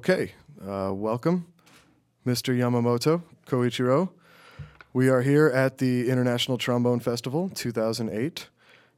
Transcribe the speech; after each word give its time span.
Okay, 0.00 0.32
uh, 0.66 0.90
welcome, 0.94 1.46
Mr. 2.26 2.56
Yamamoto 2.56 3.20
Koichiro. 3.46 4.08
We 4.94 5.10
are 5.10 5.20
here 5.20 5.48
at 5.48 5.76
the 5.76 6.08
International 6.08 6.56
Trombone 6.56 7.00
Festival 7.00 7.50
2008. 7.50 8.48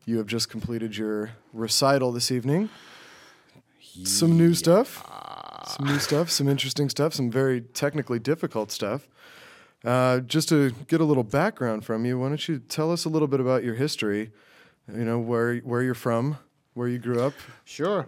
You 0.07 0.19
have 0.19 0.29
just 0.29 0.49
completed 0.49 0.97
your 0.97 1.33
recital 1.53 2.13
this 2.13 2.31
evening. 2.31 2.69
Some 4.05 4.37
new 4.39 4.55
stuff, 4.55 5.05
some 5.67 5.87
new 5.89 5.99
stuff, 5.99 6.31
some 6.31 6.47
interesting 6.47 6.89
stuff, 6.89 7.15
some 7.15 7.33
very 7.33 7.63
technically 7.63 8.21
difficult 8.21 8.71
stuff. 8.71 9.09
Uh, 9.85 10.21
just 10.21 10.49
to 10.51 10.71
get 10.87 11.01
a 11.01 11.05
little 11.05 11.25
background 11.25 11.85
from 11.85 12.05
you, 12.05 12.21
why 12.21 12.29
don't 12.29 12.47
you 12.47 12.61
tell 12.61 12.93
us 12.93 13.05
a 13.05 13.09
little 13.09 13.27
bit 13.27 13.41
about 13.41 13.65
your 13.65 13.75
history? 13.75 14.31
You 14.87 15.05
know 15.05 15.19
where 15.19 15.57
where 15.57 15.83
you're 15.83 15.95
from, 15.95 16.39
where 16.75 16.87
you 16.87 17.01
grew 17.01 17.21
up. 17.21 17.35
Sure. 17.65 18.07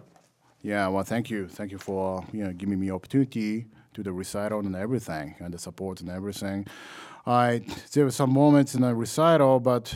Yeah. 0.65 0.87
Well, 0.87 1.03
thank 1.03 1.29
you. 1.29 1.47
Thank 1.47 1.71
you 1.71 1.77
for 1.77 2.25
you 2.33 2.43
know 2.43 2.53
giving 2.53 2.79
me 2.79 2.91
opportunity 2.91 3.65
to 3.93 4.03
the 4.03 4.11
recital 4.11 4.59
and 4.59 4.75
everything 4.75 5.35
and 5.39 5.53
the 5.53 5.59
support 5.59 6.01
and 6.01 6.09
everything. 6.09 6.65
I 7.27 7.61
there 7.93 8.05
were 8.05 8.11
some 8.11 8.33
moments 8.33 8.75
in 8.75 8.81
the 8.81 8.93
recital, 8.95 9.59
but 9.59 9.95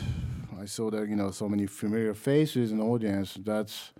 I 0.62 0.66
saw 0.66 0.90
that 0.90 1.08
you 1.08 1.16
know 1.16 1.30
so 1.32 1.48
many 1.48 1.66
familiar 1.66 2.14
faces 2.14 2.70
in 2.72 2.78
the 2.78 2.84
audience. 2.84 3.36
That's 3.44 3.92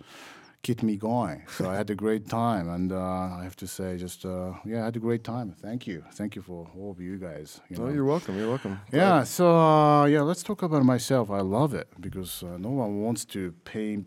kept 0.63 0.83
me 0.83 0.95
going. 0.95 1.41
So 1.57 1.69
I 1.69 1.75
had 1.75 1.89
a 1.89 1.95
great 1.95 2.29
time, 2.29 2.69
and 2.69 2.91
uh, 2.91 3.39
I 3.39 3.43
have 3.43 3.55
to 3.57 3.67
say, 3.67 3.97
just 3.97 4.25
uh, 4.25 4.53
yeah, 4.63 4.81
I 4.81 4.85
had 4.85 4.95
a 4.95 4.99
great 4.99 5.23
time. 5.23 5.55
Thank 5.61 5.87
you, 5.87 6.03
thank 6.13 6.35
you 6.35 6.41
for 6.43 6.67
all 6.77 6.91
of 6.91 6.99
you 7.01 7.17
guys. 7.17 7.59
You 7.69 7.77
Oh, 7.79 7.85
know. 7.87 7.93
you're 7.93 8.05
welcome. 8.05 8.37
You're 8.37 8.49
welcome. 8.49 8.79
Yeah, 8.93 9.23
so 9.25 9.45
uh, 9.57 10.05
yeah, 10.05 10.21
let's 10.21 10.43
talk 10.43 10.61
about 10.63 10.83
myself. 10.85 11.29
I 11.31 11.41
love 11.41 11.73
it 11.73 11.87
because 11.99 12.43
uh, 12.43 12.57
no 12.57 12.69
one 12.69 13.01
wants 13.01 13.25
to 13.25 13.51
pay 13.65 14.03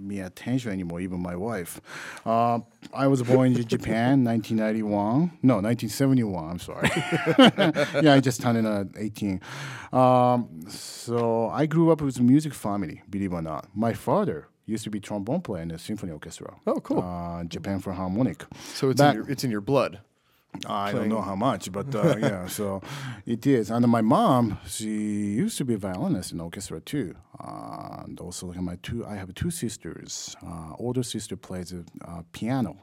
me 0.00 0.20
attention 0.20 0.72
anymore, 0.72 1.00
even 1.00 1.20
my 1.20 1.36
wife. 1.36 1.80
Uh, 2.24 2.60
I 2.94 3.06
was 3.06 3.22
born 3.22 3.54
in 3.54 3.64
Japan, 3.68 4.24
1991. 4.24 5.38
No, 5.42 5.56
1971. 5.60 6.50
I'm 6.50 6.58
sorry. 6.58 6.88
yeah, 8.04 8.14
I 8.14 8.20
just 8.20 8.40
turned 8.40 8.66
uh, 8.66 8.84
18. 8.96 9.40
Um, 9.92 10.48
so 10.68 11.48
I 11.50 11.66
grew 11.66 11.90
up 11.92 12.00
with 12.00 12.18
a 12.18 12.22
music 12.22 12.54
family, 12.54 13.02
believe 13.08 13.32
it 13.32 13.36
or 13.36 13.42
not. 13.42 13.68
My 13.74 13.92
father 13.92 14.48
used 14.66 14.84
to 14.84 14.90
be 14.90 15.00
trombone 15.00 15.40
player 15.40 15.62
in 15.62 15.70
a 15.70 15.78
symphony 15.78 16.12
orchestra. 16.12 16.54
Oh, 16.66 16.80
cool. 16.80 17.02
Uh, 17.02 17.44
Japan 17.44 17.80
Philharmonic. 17.80 18.44
So 18.74 18.90
it's 18.90 18.98
That- 18.98 19.16
in 19.16 19.22
your, 19.22 19.30
it's 19.30 19.44
in 19.44 19.50
your 19.50 19.60
blood. 19.60 20.00
I 20.66 20.92
don't 20.92 21.08
know 21.08 21.22
how 21.22 21.34
much, 21.34 21.72
but 21.72 21.94
uh, 21.94 22.16
yeah, 22.20 22.46
so 22.46 22.82
it 23.26 23.46
is. 23.46 23.70
And 23.70 23.86
my 23.88 24.02
mom, 24.02 24.58
she 24.66 24.88
used 24.88 25.56
to 25.58 25.64
be 25.64 25.74
a 25.74 25.78
violinist 25.78 26.32
in 26.32 26.40
orchestra 26.40 26.80
too. 26.80 27.14
Uh, 27.38 28.02
and 28.04 28.20
also, 28.20 28.46
like 28.46 28.60
my 28.60 28.76
two, 28.82 29.06
I 29.06 29.16
have 29.16 29.34
two 29.34 29.50
sisters. 29.50 30.36
Uh, 30.46 30.74
older 30.78 31.02
sister 31.02 31.36
plays 31.36 31.72
uh, 31.72 32.22
piano. 32.32 32.76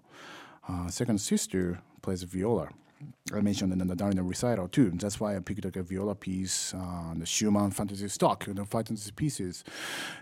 Uh, 0.68 0.88
second 0.90 1.20
sister 1.20 1.80
plays 2.02 2.24
viola. 2.24 2.70
I 3.34 3.42
mentioned 3.42 3.74
in 3.74 3.86
the 3.86 3.96
during 3.96 4.20
recital 4.26 4.68
too. 4.68 4.92
That's 4.92 5.20
why 5.20 5.36
I 5.36 5.40
picked 5.40 5.66
like 5.66 5.76
a 5.76 5.84
viola 5.84 6.16
piece, 6.16 6.74
uh, 6.74 7.14
the 7.16 7.26
Schumann 7.26 7.72
fantasy 7.72 8.08
stock, 8.08 8.46
the 8.46 8.66
fantasy 8.66 9.12
pieces. 9.12 9.64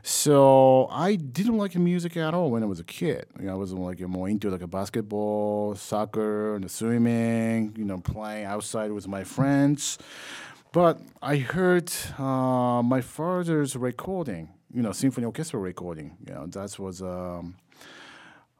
So 0.01 0.87
I 0.91 1.15
didn't 1.15 1.57
like 1.57 1.75
music 1.75 2.17
at 2.17 2.33
all 2.33 2.49
when 2.49 2.63
I 2.63 2.65
was 2.65 2.79
a 2.79 2.83
kid. 2.83 3.27
You 3.39 3.45
know, 3.45 3.53
I 3.53 3.55
was 3.55 3.73
like 3.73 3.99
more 4.01 4.27
into 4.27 4.49
like 4.49 4.63
a 4.63 4.67
basketball, 4.67 5.75
soccer, 5.75 6.55
and 6.55 6.69
swimming. 6.69 7.75
You 7.77 7.85
know, 7.85 7.99
playing 7.99 8.45
outside 8.45 8.91
with 8.91 9.07
my 9.07 9.23
friends. 9.23 9.97
But 10.71 10.99
I 11.21 11.37
heard 11.37 11.91
uh, 12.17 12.81
my 12.83 13.01
father's 13.01 13.75
recording. 13.75 14.49
You 14.73 14.81
know, 14.81 14.91
symphony 14.91 15.25
orchestra 15.25 15.59
recording. 15.59 16.17
You 16.27 16.33
know, 16.33 16.47
that 16.47 16.79
was. 16.79 17.01
Um, 17.01 17.55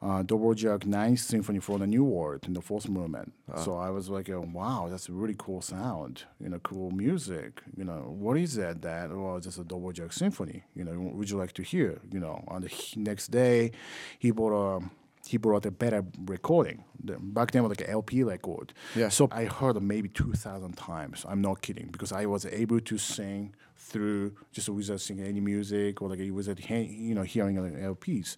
uh, 0.06 0.22
Dvorak 0.22 0.86
Ninth 0.86 1.20
Symphony 1.20 1.60
for 1.60 1.80
the 1.80 1.88
New 1.88 2.04
World 2.04 2.46
in 2.46 2.54
the 2.54 2.62
fourth 2.62 2.88
movement. 2.88 3.34
So 3.64 3.76
I 3.76 3.90
was 3.90 4.10
like, 4.10 4.30
uh, 4.30 4.40
wow, 4.40 4.88
that's 4.90 5.10
a 5.10 5.12
really 5.12 5.36
cool 5.38 5.62
sound, 5.62 6.24
you 6.40 6.50
know, 6.50 6.60
cool 6.60 6.92
music. 6.92 7.62
You 7.76 7.86
know, 7.86 8.14
what 8.16 8.38
is 8.38 8.56
that? 8.56 8.82
That 8.84 9.10
well, 9.10 9.40
just 9.40 9.58
a 9.58 9.64
Dvorak 9.64 10.14
Symphony. 10.14 10.64
You 10.76 10.84
know, 10.84 10.94
would 11.16 11.30
you 11.30 11.38
like 11.38 11.54
to 11.54 11.64
hear? 11.64 12.00
You 12.12 12.20
know, 12.20 12.44
on 12.48 12.62
the 12.62 12.72
next 12.96 13.30
day, 13.30 13.72
he 14.20 14.30
bought 14.32 14.54
a 14.54 14.84
he 15.28 15.38
brought 15.38 15.66
a 15.66 15.72
better 15.72 16.04
recording. 16.26 16.84
The- 17.04 17.18
Back 17.20 17.52
then, 17.52 17.62
it 17.64 17.68
was 17.68 17.78
like 17.78 17.88
an 17.88 17.94
LP 17.94 18.24
record. 18.24 18.74
Yeah. 18.96 19.10
So 19.10 19.28
I 19.32 19.46
heard 19.46 19.82
maybe 19.82 20.10
two 20.10 20.34
thousand 20.34 20.74
times. 20.78 21.26
I'm 21.28 21.42
not 21.42 21.62
kidding 21.62 21.88
because 21.92 22.12
I 22.12 22.26
was 22.26 22.46
able 22.46 22.80
to 22.80 22.98
sing 22.98 23.56
through 23.78 24.34
just 24.52 24.70
without 24.70 25.00
singing 25.02 25.26
any 25.26 25.40
music 25.42 26.02
or 26.02 26.10
like 26.10 26.20
without 26.32 26.70
you 26.70 27.14
know 27.16 27.24
hearing 27.24 27.62
like 27.62 27.74
LPs. 27.82 28.36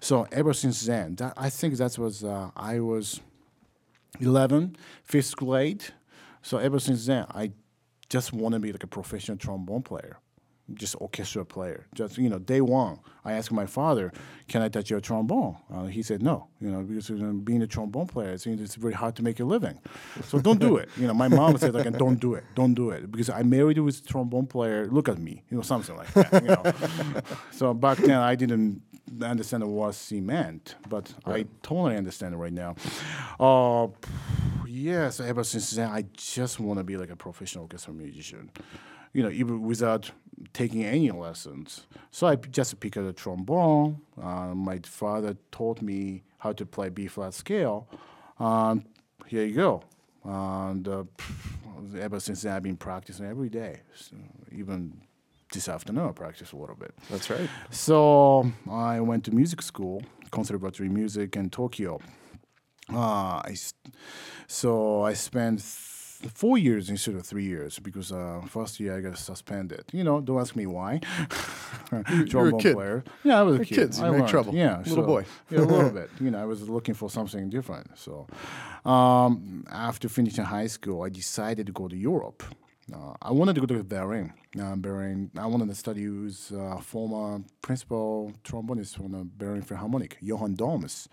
So 0.00 0.26
ever 0.32 0.52
since 0.52 0.84
then, 0.86 1.14
that 1.16 1.34
I 1.36 1.50
think 1.50 1.76
that 1.76 1.96
was 1.98 2.24
uh, 2.24 2.50
I 2.56 2.80
was 2.80 3.20
11, 4.20 4.76
fifth 5.04 5.36
grade. 5.36 5.84
So 6.42 6.58
ever 6.58 6.78
since 6.78 7.06
then, 7.06 7.26
I 7.34 7.52
just 8.08 8.32
want 8.32 8.54
to 8.54 8.58
be 8.58 8.72
like 8.72 8.82
a 8.84 8.86
professional 8.88 9.36
trombone 9.36 9.82
player, 9.82 10.18
just 10.74 10.96
orchestra 10.98 11.44
player. 11.44 11.86
Just 11.94 12.18
you 12.18 12.28
know, 12.28 12.38
day 12.38 12.60
one, 12.60 12.98
I 13.24 13.32
asked 13.32 13.52
my 13.52 13.66
father, 13.66 14.12
"Can 14.48 14.62
I 14.62 14.68
touch 14.68 14.90
your 14.90 15.00
trombone?" 15.00 15.56
Uh, 15.72 15.86
he 15.86 16.02
said 16.02 16.22
no. 16.22 16.48
You 16.60 16.70
know, 16.70 16.82
because 16.82 17.10
being 17.44 17.62
a 17.62 17.66
trombone 17.66 18.06
player, 18.06 18.30
it's, 18.30 18.46
it's 18.46 18.74
very 18.74 18.94
hard 18.94 19.16
to 19.16 19.22
make 19.22 19.40
a 19.40 19.44
living. 19.44 19.78
So 20.24 20.38
don't 20.40 20.60
do 20.60 20.76
it. 20.76 20.88
You 20.96 21.06
know, 21.06 21.14
my 21.14 21.28
mom 21.28 21.56
said 21.58 21.74
like, 21.74 21.90
"Don't 21.96 22.20
do 22.20 22.34
it, 22.34 22.44
don't 22.54 22.74
do 22.74 22.90
it," 22.90 23.10
because 23.10 23.30
I 23.30 23.42
married 23.42 23.78
with 23.78 24.00
a 24.00 24.02
trombone 24.02 24.46
player. 24.46 24.86
Look 24.86 25.08
at 25.08 25.18
me, 25.18 25.42
you 25.50 25.56
know, 25.56 25.62
something 25.62 25.96
like 25.96 26.12
that. 26.14 26.42
You 26.42 26.48
know. 26.48 27.22
so 27.50 27.74
back 27.74 27.98
then, 27.98 28.18
I 28.18 28.34
didn't 28.34 28.82
understand 29.22 29.64
what 29.64 29.94
she 29.94 30.20
meant, 30.20 30.74
but 30.88 31.12
I 31.24 31.46
totally 31.62 31.96
understand 31.96 32.34
it 32.34 32.38
right 32.38 32.52
now. 32.52 32.76
Uh, 33.40 33.88
yes, 34.66 35.20
ever 35.20 35.44
since 35.44 35.70
then, 35.72 35.90
I 35.90 36.04
just 36.12 36.60
want 36.60 36.78
to 36.78 36.84
be 36.84 36.96
like 36.96 37.10
a 37.10 37.16
professional 37.16 37.64
orchestra 37.64 37.92
musician. 37.92 38.50
You 39.12 39.22
know, 39.22 39.30
even 39.30 39.62
without 39.62 40.10
taking 40.52 40.84
any 40.84 41.10
lessons. 41.10 41.86
So 42.10 42.26
I 42.26 42.36
just 42.36 42.78
picked 42.80 42.96
up 42.96 43.04
the 43.04 43.12
trombone. 43.12 44.00
Uh, 44.20 44.54
my 44.54 44.80
father 44.84 45.36
taught 45.50 45.82
me 45.82 46.22
how 46.38 46.52
to 46.52 46.66
play 46.66 46.88
B 46.88 47.06
flat 47.06 47.34
scale. 47.34 47.88
Um, 48.38 48.84
here 49.26 49.44
you 49.44 49.54
go. 49.54 49.82
And 50.24 50.86
uh, 50.86 51.04
ever 51.98 52.20
since 52.20 52.42
then, 52.42 52.52
I've 52.54 52.62
been 52.62 52.76
practicing 52.76 53.26
every 53.26 53.48
day. 53.48 53.80
So 53.94 54.16
even 54.52 55.00
this 55.52 55.68
afternoon, 55.68 56.08
I 56.08 56.12
practice 56.12 56.52
a 56.52 56.56
little 56.56 56.76
bit. 56.76 56.94
That's 57.10 57.30
right. 57.30 57.48
So 57.70 58.50
I 58.70 59.00
went 59.00 59.24
to 59.24 59.34
music 59.34 59.62
school, 59.62 60.02
conservatory 60.30 60.88
music 60.88 61.36
in 61.36 61.50
Tokyo. 61.50 62.00
Uh, 62.92 63.42
I 63.44 63.56
so 64.46 65.02
I 65.02 65.12
spent 65.14 65.60
th- 66.20 66.32
four 66.34 66.58
years 66.58 66.90
instead 66.90 67.14
of 67.14 67.24
three 67.26 67.44
years 67.44 67.78
because 67.78 68.12
uh, 68.12 68.40
first 68.48 68.78
year 68.80 68.96
I 68.96 69.00
got 69.00 69.18
suspended. 69.18 69.84
You 69.92 70.04
know, 70.04 70.20
don't 70.20 70.40
ask 70.40 70.54
me 70.56 70.66
why. 70.66 71.00
You 72.10 72.38
were 72.38 72.48
a 72.56 72.58
kid. 72.58 72.74
player. 72.74 73.04
Yeah, 73.24 73.40
I 73.40 73.42
was 73.42 73.54
a 73.54 73.58
You're 73.58 73.64
kid. 73.66 73.74
kids, 73.74 73.98
you 74.00 74.06
I 74.06 74.10
make 74.10 74.18
learned. 74.20 74.30
trouble. 74.30 74.54
Yeah, 74.54 74.78
Little 74.78 74.94
so- 74.96 75.02
boy. 75.06 75.24
yeah, 75.50 75.58
a 75.58 75.60
little 75.60 75.90
bit. 76.00 76.10
You 76.20 76.30
know, 76.30 76.40
I 76.42 76.44
was 76.44 76.68
looking 76.68 76.94
for 76.94 77.08
something 77.10 77.48
different. 77.50 77.86
So 77.98 78.26
um, 78.84 79.64
after 79.70 80.08
finishing 80.08 80.44
high 80.44 80.66
school, 80.68 81.02
I 81.02 81.08
decided 81.08 81.66
to 81.66 81.72
go 81.72 81.88
to 81.88 81.96
Europe. 81.96 82.42
Uh, 82.92 83.14
I 83.20 83.32
wanted 83.32 83.54
to 83.54 83.60
go 83.60 83.66
to 83.66 83.84
Berlin. 83.84 84.32
Uh, 84.58 84.74
Berlin. 84.76 85.30
I 85.36 85.46
wanted 85.46 85.68
to 85.68 85.74
study 85.74 86.08
with 86.08 86.52
uh, 86.56 86.78
former 86.78 87.42
principal 87.60 88.32
trombonist 88.44 88.96
from 88.96 89.12
the 89.12 89.26
Berlin 89.36 89.60
Philharmonic, 89.60 90.16
Johann 90.20 90.54
Domus. 90.54 91.06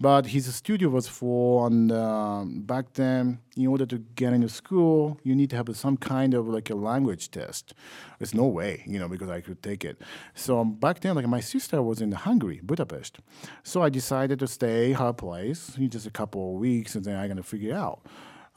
But 0.00 0.26
his 0.26 0.52
studio 0.54 0.88
was 0.88 1.06
full, 1.06 1.66
and 1.66 1.92
um 1.92 2.62
back 2.62 2.94
then, 2.94 3.40
in 3.56 3.66
order 3.66 3.84
to 3.86 3.98
get 4.14 4.32
into 4.32 4.48
school, 4.48 5.18
you 5.22 5.34
need 5.34 5.50
to 5.50 5.56
have 5.56 5.68
some 5.76 5.98
kind 5.98 6.32
of 6.32 6.48
like 6.48 6.70
a 6.70 6.74
language 6.74 7.30
test. 7.30 7.74
There's 8.18 8.34
no 8.34 8.46
way, 8.46 8.82
you 8.86 8.98
know, 8.98 9.08
because 9.08 9.28
I 9.28 9.40
could 9.42 9.62
take 9.62 9.84
it. 9.84 10.00
So 10.34 10.58
um, 10.60 10.74
back 10.74 11.00
then, 11.00 11.14
like 11.14 11.26
my 11.26 11.40
sister 11.40 11.82
was 11.82 12.00
in 12.00 12.12
Hungary, 12.12 12.60
Budapest. 12.62 13.18
So 13.62 13.82
I 13.82 13.90
decided 13.90 14.38
to 14.38 14.46
stay 14.46 14.92
her 14.92 15.12
place 15.12 15.76
just 15.88 16.06
a 16.06 16.10
couple 16.10 16.54
of 16.54 16.60
weeks, 16.60 16.94
and 16.94 17.04
then 17.04 17.16
I'm 17.16 17.28
gonna 17.28 17.42
figure 17.42 17.74
out. 17.74 18.00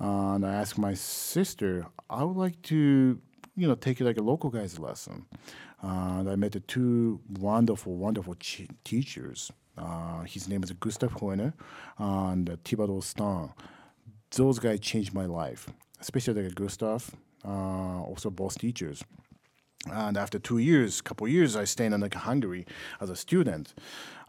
Uh, 0.02 0.34
and 0.36 0.46
I 0.46 0.54
asked 0.54 0.78
my 0.78 0.96
sister, 0.96 1.86
I 2.10 2.24
would 2.24 2.38
like 2.38 2.60
to, 2.64 3.20
you 3.56 3.68
know, 3.68 3.76
take 3.76 4.00
like 4.00 4.18
a 4.18 4.24
local 4.24 4.50
guy's 4.50 4.80
lesson. 4.80 5.26
Uh, 5.84 6.20
and 6.20 6.30
I 6.30 6.36
met 6.36 6.54
the 6.54 6.60
two 6.60 7.20
wonderful, 7.40 7.96
wonderful 7.96 8.36
ch- 8.36 8.68
teachers. 8.84 9.52
Uh, 9.78 10.22
his 10.24 10.48
name 10.48 10.64
is 10.64 10.72
Gustav 10.72 11.12
Hoener 11.14 11.54
and 11.98 12.50
uh, 12.50 12.56
Thibodeau. 12.64 13.54
Those 14.36 14.60
guys 14.60 14.80
changed 14.80 15.14
my 15.14 15.26
life, 15.26 15.70
especially 16.00 16.44
like 16.44 16.56
Gustav, 16.56 17.12
uh, 17.46 18.02
also 18.02 18.30
both 18.30 18.58
teachers. 18.58 19.04
And 19.92 20.16
after 20.16 20.38
two 20.40 20.60
years, 20.60 21.02
couple 21.02 21.28
years, 21.28 21.56
I 21.56 21.66
stayed 21.66 21.92
in 21.92 22.02
like 22.02 22.14
Hungary 22.14 22.66
as 23.00 23.10
a 23.10 23.16
student. 23.16 23.74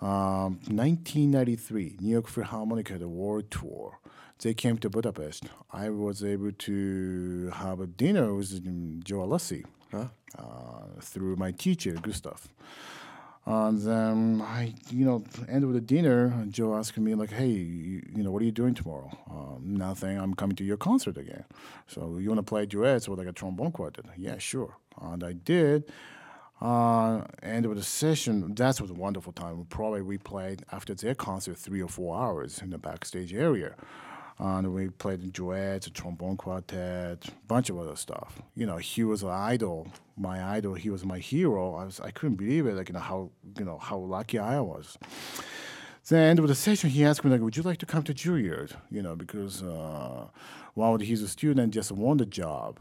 Um, 0.00 0.58
1993, 0.68 1.98
New 2.00 2.10
York 2.10 2.26
Philharmonic 2.26 2.88
had 2.88 3.02
a 3.02 3.08
world 3.08 3.50
tour. 3.50 3.98
They 4.40 4.54
came 4.54 4.78
to 4.78 4.90
Budapest. 4.90 5.44
I 5.72 5.90
was 5.90 6.24
able 6.24 6.52
to 6.52 7.50
have 7.54 7.80
a 7.80 7.86
dinner 7.86 8.34
with 8.34 9.04
Joe 9.04 9.18
Alessi 9.18 9.64
uh, 9.92 10.06
through 11.00 11.36
my 11.36 11.52
teacher, 11.52 11.92
Gustav. 11.92 12.48
And 13.44 13.80
then 13.82 14.40
I, 14.40 14.74
you 14.90 15.04
know, 15.04 15.24
end 15.48 15.64
of 15.64 15.72
the 15.72 15.80
dinner, 15.80 16.46
Joe 16.48 16.76
asked 16.76 16.96
me 16.96 17.14
like, 17.14 17.30
"Hey, 17.30 17.48
you, 17.48 18.02
you 18.14 18.22
know, 18.22 18.30
what 18.30 18.40
are 18.40 18.44
you 18.44 18.52
doing 18.52 18.74
tomorrow?" 18.74 19.10
Um, 19.28 19.74
nothing. 19.76 20.16
I'm 20.16 20.34
coming 20.34 20.54
to 20.56 20.64
your 20.64 20.76
concert 20.76 21.18
again. 21.18 21.44
So 21.88 22.18
you 22.18 22.28
want 22.28 22.38
to 22.38 22.44
play 22.44 22.66
duets 22.66 23.08
with 23.08 23.18
like 23.18 23.26
a 23.26 23.32
trombone 23.32 23.72
quartet? 23.72 24.04
Yeah, 24.16 24.38
sure. 24.38 24.76
And 25.00 25.24
I 25.24 25.32
did. 25.32 25.90
Uh, 26.60 27.24
end 27.42 27.66
of 27.66 27.74
the 27.74 27.82
session, 27.82 28.54
that 28.54 28.80
was 28.80 28.90
a 28.92 28.94
wonderful 28.94 29.32
time. 29.32 29.66
Probably 29.68 30.02
we 30.02 30.16
played 30.18 30.64
after 30.70 30.94
their 30.94 31.16
concert 31.16 31.58
three 31.58 31.82
or 31.82 31.88
four 31.88 32.16
hours 32.16 32.62
in 32.62 32.70
the 32.70 32.78
backstage 32.78 33.34
area. 33.34 33.74
And 34.42 34.74
we 34.74 34.88
played 34.88 35.32
duets, 35.32 35.86
a 35.86 35.90
trombone 35.90 36.36
quartet, 36.36 37.28
a 37.28 37.46
bunch 37.46 37.70
of 37.70 37.78
other 37.78 37.94
stuff. 37.94 38.42
You 38.56 38.66
know, 38.66 38.76
he 38.76 39.04
was 39.04 39.22
an 39.22 39.28
idol, 39.28 39.86
my 40.16 40.42
idol. 40.56 40.74
He 40.74 40.90
was 40.90 41.04
my 41.04 41.20
hero. 41.20 41.76
I 41.76 41.84
was, 41.84 42.00
I 42.00 42.10
couldn't 42.10 42.38
believe 42.42 42.66
it. 42.66 42.74
Like, 42.74 42.88
you 42.88 42.94
know 42.94 43.06
how, 43.12 43.30
you 43.56 43.64
know 43.64 43.78
how 43.78 43.98
lucky 43.98 44.40
I 44.40 44.58
was. 44.58 44.98
Then 46.08 46.40
of 46.40 46.48
the 46.48 46.56
session, 46.56 46.90
he 46.90 47.04
asked 47.04 47.24
me 47.24 47.30
like, 47.30 47.40
"Would 47.40 47.56
you 47.56 47.62
like 47.62 47.78
to 47.78 47.86
come 47.86 48.02
to 48.02 48.12
Juilliard?" 48.12 48.72
You 48.90 49.02
know, 49.02 49.14
because 49.14 49.62
uh, 49.62 50.26
one 50.74 51.00
of 51.00 51.00
his 51.00 51.30
students 51.30 51.72
just 51.72 51.92
won 51.92 52.16
the 52.16 52.26
job, 52.26 52.80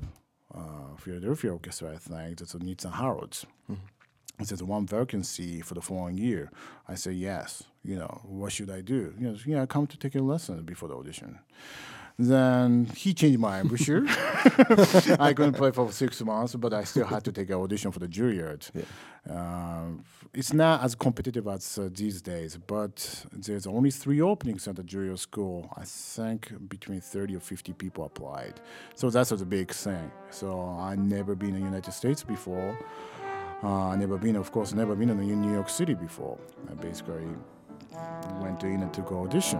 uh, 0.55 0.95
Philadelphia 0.97 1.53
Orchestra, 1.53 1.91
I 1.91 1.97
think. 1.97 2.39
That's 2.39 2.55
Nitzan 2.55 2.93
Haroz. 2.93 3.45
Mm-hmm. 3.69 4.00
There's 4.49 4.63
one 4.63 4.85
vacancy 4.85 5.61
for 5.61 5.73
the 5.73 5.81
following 5.81 6.17
year. 6.17 6.51
I 6.87 6.95
said 6.95 7.15
yes. 7.15 7.63
You 7.83 7.97
know, 7.97 8.21
what 8.23 8.51
should 8.51 8.69
I 8.69 8.81
do? 8.81 9.13
You 9.19 9.31
know, 9.31 9.37
yeah, 9.45 9.65
come 9.65 9.87
to 9.87 9.97
take 9.97 10.15
a 10.15 10.21
lesson 10.21 10.63
before 10.63 10.89
the 10.89 10.95
audition. 10.95 11.39
Then 12.19 12.85
he 12.95 13.13
changed 13.13 13.39
my 13.39 13.61
embouchure. 13.61 14.05
I 15.19 15.33
couldn't 15.35 15.53
play 15.53 15.71
for 15.71 15.91
six 15.91 16.21
months, 16.21 16.55
but 16.55 16.73
I 16.73 16.83
still 16.83 17.05
had 17.05 17.23
to 17.23 17.31
take 17.31 17.49
an 17.49 17.55
audition 17.55 17.91
for 17.91 17.99
the 17.99 18.07
Juilliard. 18.07 18.69
Yeah. 18.75 18.83
Uh, 19.33 20.01
it's 20.33 20.53
not 20.53 20.83
as 20.83 20.95
competitive 20.95 21.47
as 21.47 21.77
uh, 21.77 21.89
these 21.91 22.21
days, 22.21 22.57
but 22.57 23.25
there's 23.33 23.67
only 23.67 23.91
three 23.91 24.21
openings 24.21 24.67
at 24.67 24.75
the 24.75 24.83
Juilliard 24.83 25.19
school. 25.19 25.69
I 25.75 25.83
think 25.83 26.69
between 26.69 27.01
30 27.01 27.37
or 27.37 27.39
50 27.39 27.73
people 27.73 28.05
applied. 28.05 28.61
So 28.95 29.09
that's 29.09 29.31
a 29.31 29.45
big 29.45 29.71
thing. 29.71 30.11
So 30.29 30.61
I've 30.79 30.99
never 30.99 31.35
been 31.35 31.55
in 31.55 31.61
the 31.61 31.65
United 31.65 31.91
States 31.91 32.23
before. 32.23 32.77
Uh, 33.63 33.95
never 33.95 34.17
been, 34.17 34.35
of 34.35 34.51
course, 34.51 34.73
never 34.73 34.95
been 34.95 35.09
in 35.09 35.41
New 35.41 35.53
York 35.53 35.69
City 35.69 35.93
before. 35.93 36.37
I 36.69 36.73
basically 36.73 37.27
went 38.39 38.63
in 38.63 38.89
to 38.89 39.01
go 39.01 39.23
audition. 39.23 39.59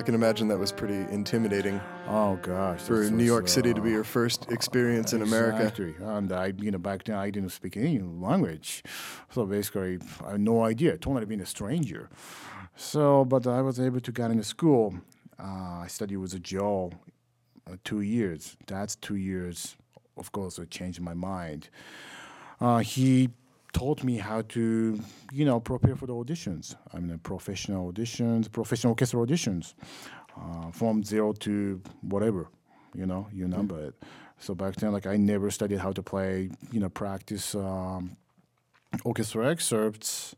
I 0.00 0.02
can 0.02 0.14
imagine 0.14 0.48
that 0.48 0.58
was 0.58 0.72
pretty 0.72 1.12
intimidating 1.12 1.78
Oh 2.08 2.36
gosh, 2.36 2.80
for 2.80 3.10
New 3.10 3.22
York 3.22 3.48
City 3.48 3.74
to 3.74 3.82
be 3.82 3.90
uh, 3.90 3.96
your 3.96 4.04
first 4.04 4.50
experience 4.50 5.12
in 5.12 5.20
America. 5.20 5.64
Exactly. 5.64 5.94
And 6.00 6.32
I, 6.32 6.54
you 6.56 6.70
know, 6.70 6.78
back 6.78 7.04
then 7.04 7.16
I 7.16 7.28
didn't 7.28 7.50
speak 7.50 7.76
any 7.76 7.98
language, 7.98 8.82
so 9.28 9.44
basically 9.44 9.98
I 10.26 10.30
had 10.30 10.40
no 10.40 10.64
idea. 10.64 10.96
Totally 10.96 11.26
being 11.26 11.42
a 11.42 11.46
stranger. 11.46 12.08
So, 12.76 13.26
but 13.26 13.46
I 13.46 13.60
was 13.60 13.78
able 13.78 14.00
to 14.00 14.10
get 14.10 14.30
into 14.30 14.42
school. 14.42 14.94
Uh, 15.38 15.82
I 15.84 15.86
studied 15.88 16.16
with 16.16 16.42
Joe 16.42 16.92
uh, 17.70 17.76
two 17.84 18.00
years. 18.00 18.56
That's 18.66 18.96
two 18.96 19.16
years. 19.16 19.76
Of 20.16 20.32
course, 20.32 20.58
it 20.58 20.70
changed 20.70 21.02
my 21.02 21.12
mind. 21.12 21.68
Uh, 22.58 22.78
he 22.78 23.28
taught 23.72 24.02
me 24.04 24.16
how 24.16 24.42
to, 24.42 25.00
you 25.32 25.44
know, 25.44 25.60
prepare 25.60 25.96
for 25.96 26.06
the 26.06 26.14
auditions. 26.14 26.74
I 26.92 27.00
mean, 27.00 27.18
professional 27.18 27.92
auditions, 27.92 28.50
professional 28.50 28.92
orchestra 28.92 29.20
auditions, 29.20 29.74
uh, 30.36 30.70
from 30.70 31.02
zero 31.02 31.32
to 31.32 31.80
whatever, 32.02 32.48
you 32.94 33.06
know, 33.06 33.28
you 33.32 33.48
number 33.48 33.78
it. 33.88 33.94
So 34.38 34.54
back 34.54 34.76
then, 34.76 34.92
like, 34.92 35.06
I 35.06 35.16
never 35.16 35.50
studied 35.50 35.78
how 35.78 35.92
to 35.92 36.02
play, 36.02 36.50
you 36.72 36.80
know, 36.80 36.88
practice 36.88 37.54
um, 37.54 38.16
orchestra 39.04 39.50
excerpts. 39.50 40.34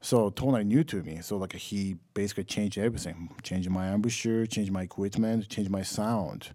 So 0.00 0.30
totally 0.30 0.64
new 0.64 0.84
to 0.84 1.02
me. 1.02 1.20
So 1.22 1.36
like 1.36 1.52
he 1.54 1.96
basically 2.14 2.44
changed 2.44 2.78
everything, 2.78 3.34
changed 3.42 3.68
my 3.70 3.92
embouchure, 3.92 4.46
changed 4.46 4.70
my 4.70 4.82
equipment, 4.82 5.48
changed 5.48 5.70
my 5.70 5.82
sound. 5.82 6.54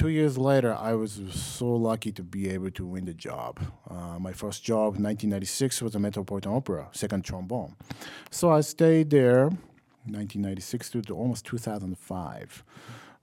Two 0.00 0.08
years 0.08 0.38
later, 0.38 0.74
I 0.74 0.94
was 0.94 1.20
so 1.30 1.66
lucky 1.66 2.10
to 2.12 2.22
be 2.22 2.48
able 2.48 2.70
to 2.70 2.86
win 2.86 3.04
the 3.04 3.12
job. 3.12 3.60
Uh, 3.86 4.18
my 4.18 4.32
first 4.32 4.64
job, 4.64 4.96
1996, 4.96 5.82
was 5.82 5.92
the 5.92 5.98
Metropolitan 5.98 6.52
Opera, 6.52 6.88
second 6.92 7.22
trombone. 7.22 7.76
So 8.30 8.50
I 8.50 8.62
stayed 8.62 9.10
there, 9.10 9.50
1996 10.06 10.88
to 10.88 11.02
almost 11.12 11.44
2005. 11.44 12.64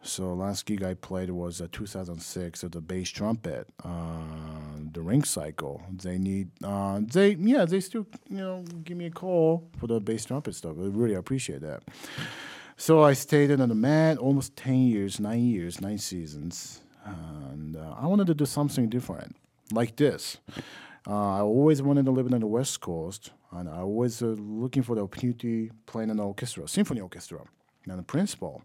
So 0.03 0.35
last 0.35 0.67
gig 0.67 0.83
I 0.83 0.93
played 0.93 1.31
was 1.31 1.61
uh, 1.61 1.67
2006 1.71 2.63
at 2.63 2.71
the 2.71 2.81
bass 2.81 3.09
trumpet, 3.09 3.67
uh, 3.83 4.19
the 4.93 5.01
Ring 5.01 5.23
Cycle. 5.23 5.81
They 5.91 6.19
need, 6.19 6.49
uh, 6.63 7.01
they 7.01 7.31
yeah, 7.39 7.65
they 7.65 7.79
still 7.79 8.05
you 8.29 8.37
know 8.37 8.63
give 8.83 8.97
me 8.97 9.07
a 9.07 9.09
call 9.09 9.67
for 9.79 9.87
the 9.87 9.99
bass 9.99 10.25
trumpet 10.25 10.53
stuff. 10.53 10.75
I 10.77 10.83
really 10.83 11.15
appreciate 11.15 11.61
that. 11.61 11.81
So 12.79 13.01
I 13.01 13.13
stayed 13.13 13.49
in 13.49 13.57
the 13.57 13.73
Met 13.73 14.19
almost 14.19 14.55
10 14.55 14.75
years, 14.75 15.19
nine 15.19 15.43
years, 15.43 15.81
nine 15.81 15.97
seasons, 15.97 16.81
and 17.03 17.75
uh, 17.75 17.95
I 17.99 18.05
wanted 18.05 18.27
to 18.27 18.35
do 18.35 18.45
something 18.45 18.87
different, 18.87 19.35
like 19.71 19.95
this. 19.95 20.37
Uh, 21.07 21.37
I 21.37 21.39
always 21.39 21.81
wanted 21.81 22.05
to 22.05 22.11
live 22.11 22.27
in 22.27 22.39
the 22.39 22.45
West 22.45 22.79
Coast, 22.79 23.31
and 23.51 23.67
I 23.67 23.83
was 23.83 24.21
uh, 24.21 24.27
looking 24.37 24.83
for 24.83 24.95
the 24.95 25.01
opportunity 25.01 25.71
playing 25.87 26.11
in 26.11 26.19
an 26.19 26.23
orchestra, 26.23 26.67
symphony 26.67 27.01
orchestra, 27.01 27.39
and 27.87 27.97
the 27.97 28.03
principal. 28.03 28.61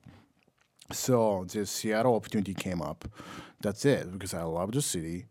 So 0.90 1.46
the 1.50 1.64
Seattle 1.64 2.14
opportunity 2.14 2.52
came 2.52 2.82
up. 2.82 3.08
That's 3.62 3.86
it 3.86 4.12
because 4.12 4.34
I 4.34 4.42
love 4.42 4.72
the 4.72 4.82
city. 4.82 5.24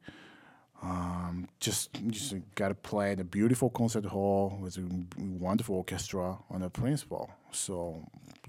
Um, 0.84 1.48
just 1.60 1.94
just 2.08 2.34
got 2.56 2.70
to 2.70 2.74
play 2.74 3.12
in 3.12 3.20
a 3.20 3.24
beautiful 3.24 3.70
concert 3.70 4.06
hall 4.06 4.58
with 4.60 4.78
a 4.78 4.88
wonderful 5.20 5.76
orchestra 5.76 6.38
on 6.50 6.64
a 6.64 6.70
principal. 6.70 7.30
So 7.52 8.04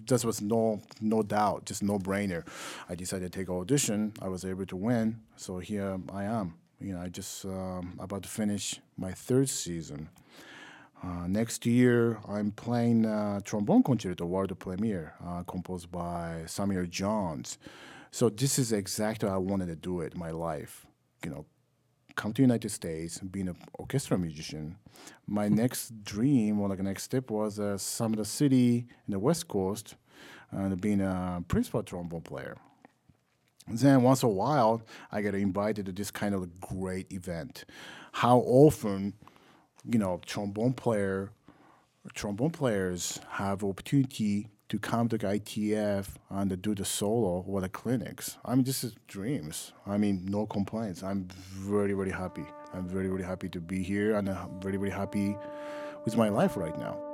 that 0.07 0.25
was 0.25 0.41
no 0.41 0.81
no 1.01 1.23
doubt, 1.23 1.67
just 1.67 1.83
no 1.83 1.99
brainer. 1.99 2.45
I 2.89 2.95
decided 2.95 3.33
to 3.33 3.39
take 3.39 3.51
audition. 3.51 4.15
I 4.23 4.29
was 4.29 4.45
able 4.45 4.65
to 4.67 4.77
win. 4.77 5.21
So 5.37 5.59
here 5.59 5.99
I 6.13 6.25
am. 6.25 6.55
You 6.81 6.95
know, 6.95 7.03
I 7.03 7.09
just 7.09 7.45
um, 7.45 7.99
about 7.99 8.23
to 8.23 8.29
finish 8.29 8.81
my 8.97 9.13
third 9.13 9.49
season. 9.49 10.09
Uh, 11.05 11.27
next 11.27 11.67
year, 11.67 12.19
I'm 12.29 12.53
playing 12.53 13.07
uh, 13.07 13.41
Trombone 13.45 13.83
Concerto 13.83 14.25
World 14.25 14.57
Premiere, 14.59 15.15
uh, 15.25 15.43
composed 15.43 15.91
by 15.91 16.45
Samuel 16.47 16.87
Jones. 16.87 17.59
So 18.13 18.29
this 18.29 18.59
is 18.59 18.73
exactly 18.73 19.29
how 19.29 19.35
I 19.35 19.39
wanted 19.39 19.67
to 19.67 19.77
do 19.77 20.01
it 20.01 20.17
my 20.17 20.31
life. 20.31 20.87
You 21.25 21.31
know, 21.31 21.47
come 22.17 22.33
to 22.33 22.43
United 22.43 22.71
States, 22.71 23.19
being 23.19 23.49
an 23.49 23.57
orchestra 23.75 24.19
musician. 24.19 24.77
My 25.27 25.49
next 25.49 26.05
dream, 26.05 26.61
or 26.61 26.69
like 26.69 26.79
the 26.79 26.85
next 26.85 27.05
step, 27.05 27.31
was 27.31 27.59
uh, 27.59 27.79
some 27.79 28.13
of 28.13 28.19
the 28.19 28.25
city 28.25 28.87
in 29.07 29.13
the 29.13 29.19
West 29.19 29.49
Coast, 29.49 29.95
and 30.51 30.81
being 30.81 31.01
a 31.01 31.43
principal 31.49 31.83
trombone 31.83 32.21
player. 32.21 32.57
Then 33.69 34.03
once 34.03 34.23
in 34.23 34.29
a 34.29 34.33
while, 34.33 34.83
I 35.11 35.23
get 35.23 35.35
invited 35.35 35.87
to 35.87 35.93
this 35.93 36.11
kind 36.11 36.35
of 36.35 36.61
great 36.61 37.13
event. 37.13 37.65
How 38.13 38.39
often, 38.39 39.15
you 39.85 39.99
know, 39.99 40.21
trombone 40.27 40.75
player, 40.75 41.31
trombone 42.15 42.51
players 42.51 43.21
have 43.31 43.65
opportunity 43.65 44.49
to 44.73 44.79
come 44.79 45.07
to 45.07 45.19
ITF 45.19 46.07
and 46.31 46.49
to 46.49 46.57
do 46.57 46.75
the 46.75 46.83
solo 46.83 47.45
or 47.47 47.61
the 47.61 47.69
clinics. 47.69 48.39
I 48.43 48.55
mean, 48.55 48.65
this 48.65 48.83
is 48.83 48.97
dreams. 49.07 49.75
I 49.87 49.99
mean, 49.99 50.25
no 50.25 50.47
complaints. 50.47 51.03
I'm 51.03 51.29
very, 51.29 51.93
very 51.93 52.11
happy. 52.11 52.47
I'm 52.73 52.89
very, 52.89 53.09
very 53.09 53.23
happy 53.23 53.51
to 53.51 53.61
be 53.61 53.83
here 53.83 54.17
and 54.17 54.31
I'm 54.31 54.63
very, 54.63 54.79
very 54.79 54.89
happy 54.89 55.37
with 56.07 56.17
my 56.17 56.31
life 56.31 56.57
right 56.57 56.75
now. 56.79 57.12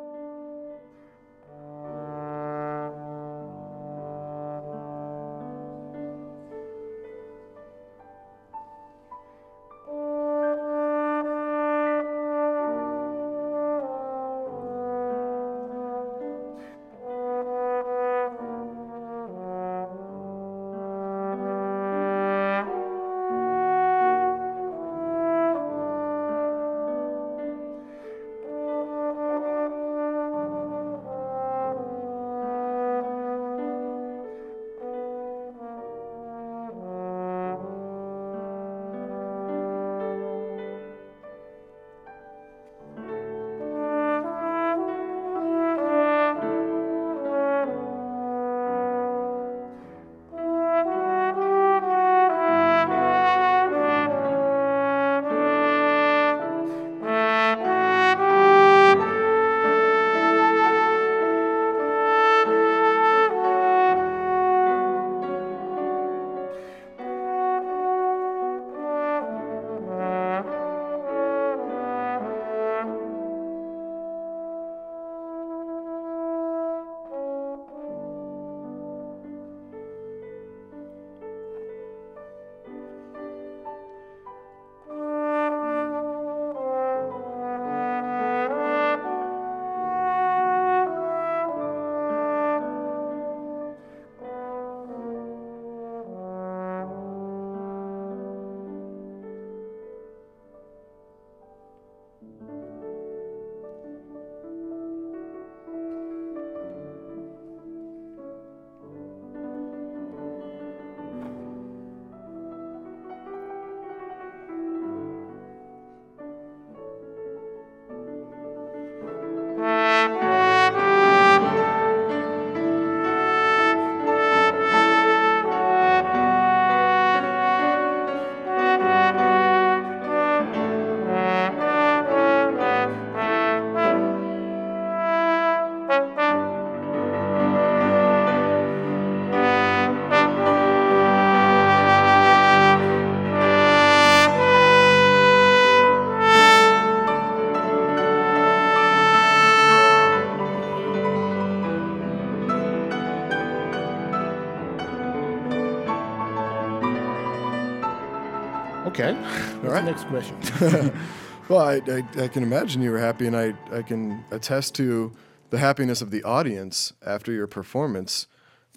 Right. 159.79 159.85
next 159.85 160.05
question? 160.07 160.93
Well, 161.49 161.61
I, 161.61 161.81
I, 161.89 162.25
I 162.25 162.29
can 162.29 162.43
imagine 162.43 162.83
you 162.83 162.91
were 162.91 162.99
happy, 162.99 163.27
and 163.27 163.35
I, 163.35 163.55
I 163.73 163.81
can 163.81 164.23
attest 164.31 164.75
to 164.75 165.13
the 165.49 165.57
happiness 165.57 166.03
of 166.03 166.11
the 166.11 166.23
audience 166.23 166.93
after 167.07 167.33
your 167.33 167.47
performance. 167.47 168.27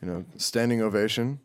You 0.02 0.08
know, 0.08 0.26
standing 0.38 0.82
ovation 0.82 1.42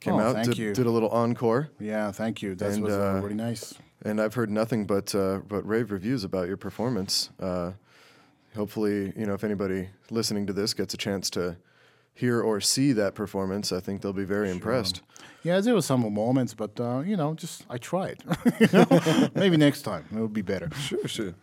came 0.00 0.14
Oh, 0.14 0.20
out, 0.20 0.34
thank 0.36 0.46
did, 0.46 0.56
you. 0.56 0.72
did 0.72 0.86
a 0.86 0.90
little 0.90 1.10
encore, 1.10 1.68
yeah, 1.78 2.10
thank 2.10 2.40
you. 2.40 2.54
That 2.54 2.72
And, 2.72 2.84
was 2.84 2.94
uh, 2.94 3.16
uh, 3.16 3.20
really 3.20 3.34
nice. 3.34 3.74
and 4.02 4.18
I've 4.18 4.32
heard 4.32 4.48
nothing 4.50 4.86
but 4.86 5.14
uh, 5.14 5.40
but 5.46 5.60
rave 5.68 5.92
reviews 5.92 6.24
about 6.24 6.48
your 6.48 6.56
performance. 6.56 7.28
Uh, 7.38 7.72
hopefully, 8.56 9.12
you 9.14 9.26
know, 9.26 9.34
if 9.34 9.44
anybody 9.44 9.90
listening 10.10 10.46
to 10.46 10.54
this 10.54 10.72
gets 10.72 10.94
a 10.94 10.96
chance 10.96 11.28
to 11.30 11.58
hear 12.14 12.40
or 12.40 12.60
see 12.60 12.92
that 12.92 13.14
performance, 13.14 13.72
I 13.72 13.80
think 13.80 14.02
they'll 14.02 14.12
be 14.12 14.24
very 14.24 14.50
impressed. 14.50 15.02
Yeah, 15.42 15.58
there 15.60 15.74
were 15.74 15.82
some 15.82 16.00
moments, 16.14 16.54
but 16.54 16.78
uh, 16.78 17.00
you 17.00 17.16
know, 17.16 17.34
just 17.34 17.64
I 17.68 17.78
tried. 17.78 18.22
You 18.60 18.68
know? 18.72 19.28
Maybe 19.34 19.56
next 19.56 19.82
time 19.82 20.04
it 20.12 20.16
will 20.18 20.28
be 20.28 20.42
better. 20.42 20.70
Sure, 20.76 21.08
sure. 21.08 21.34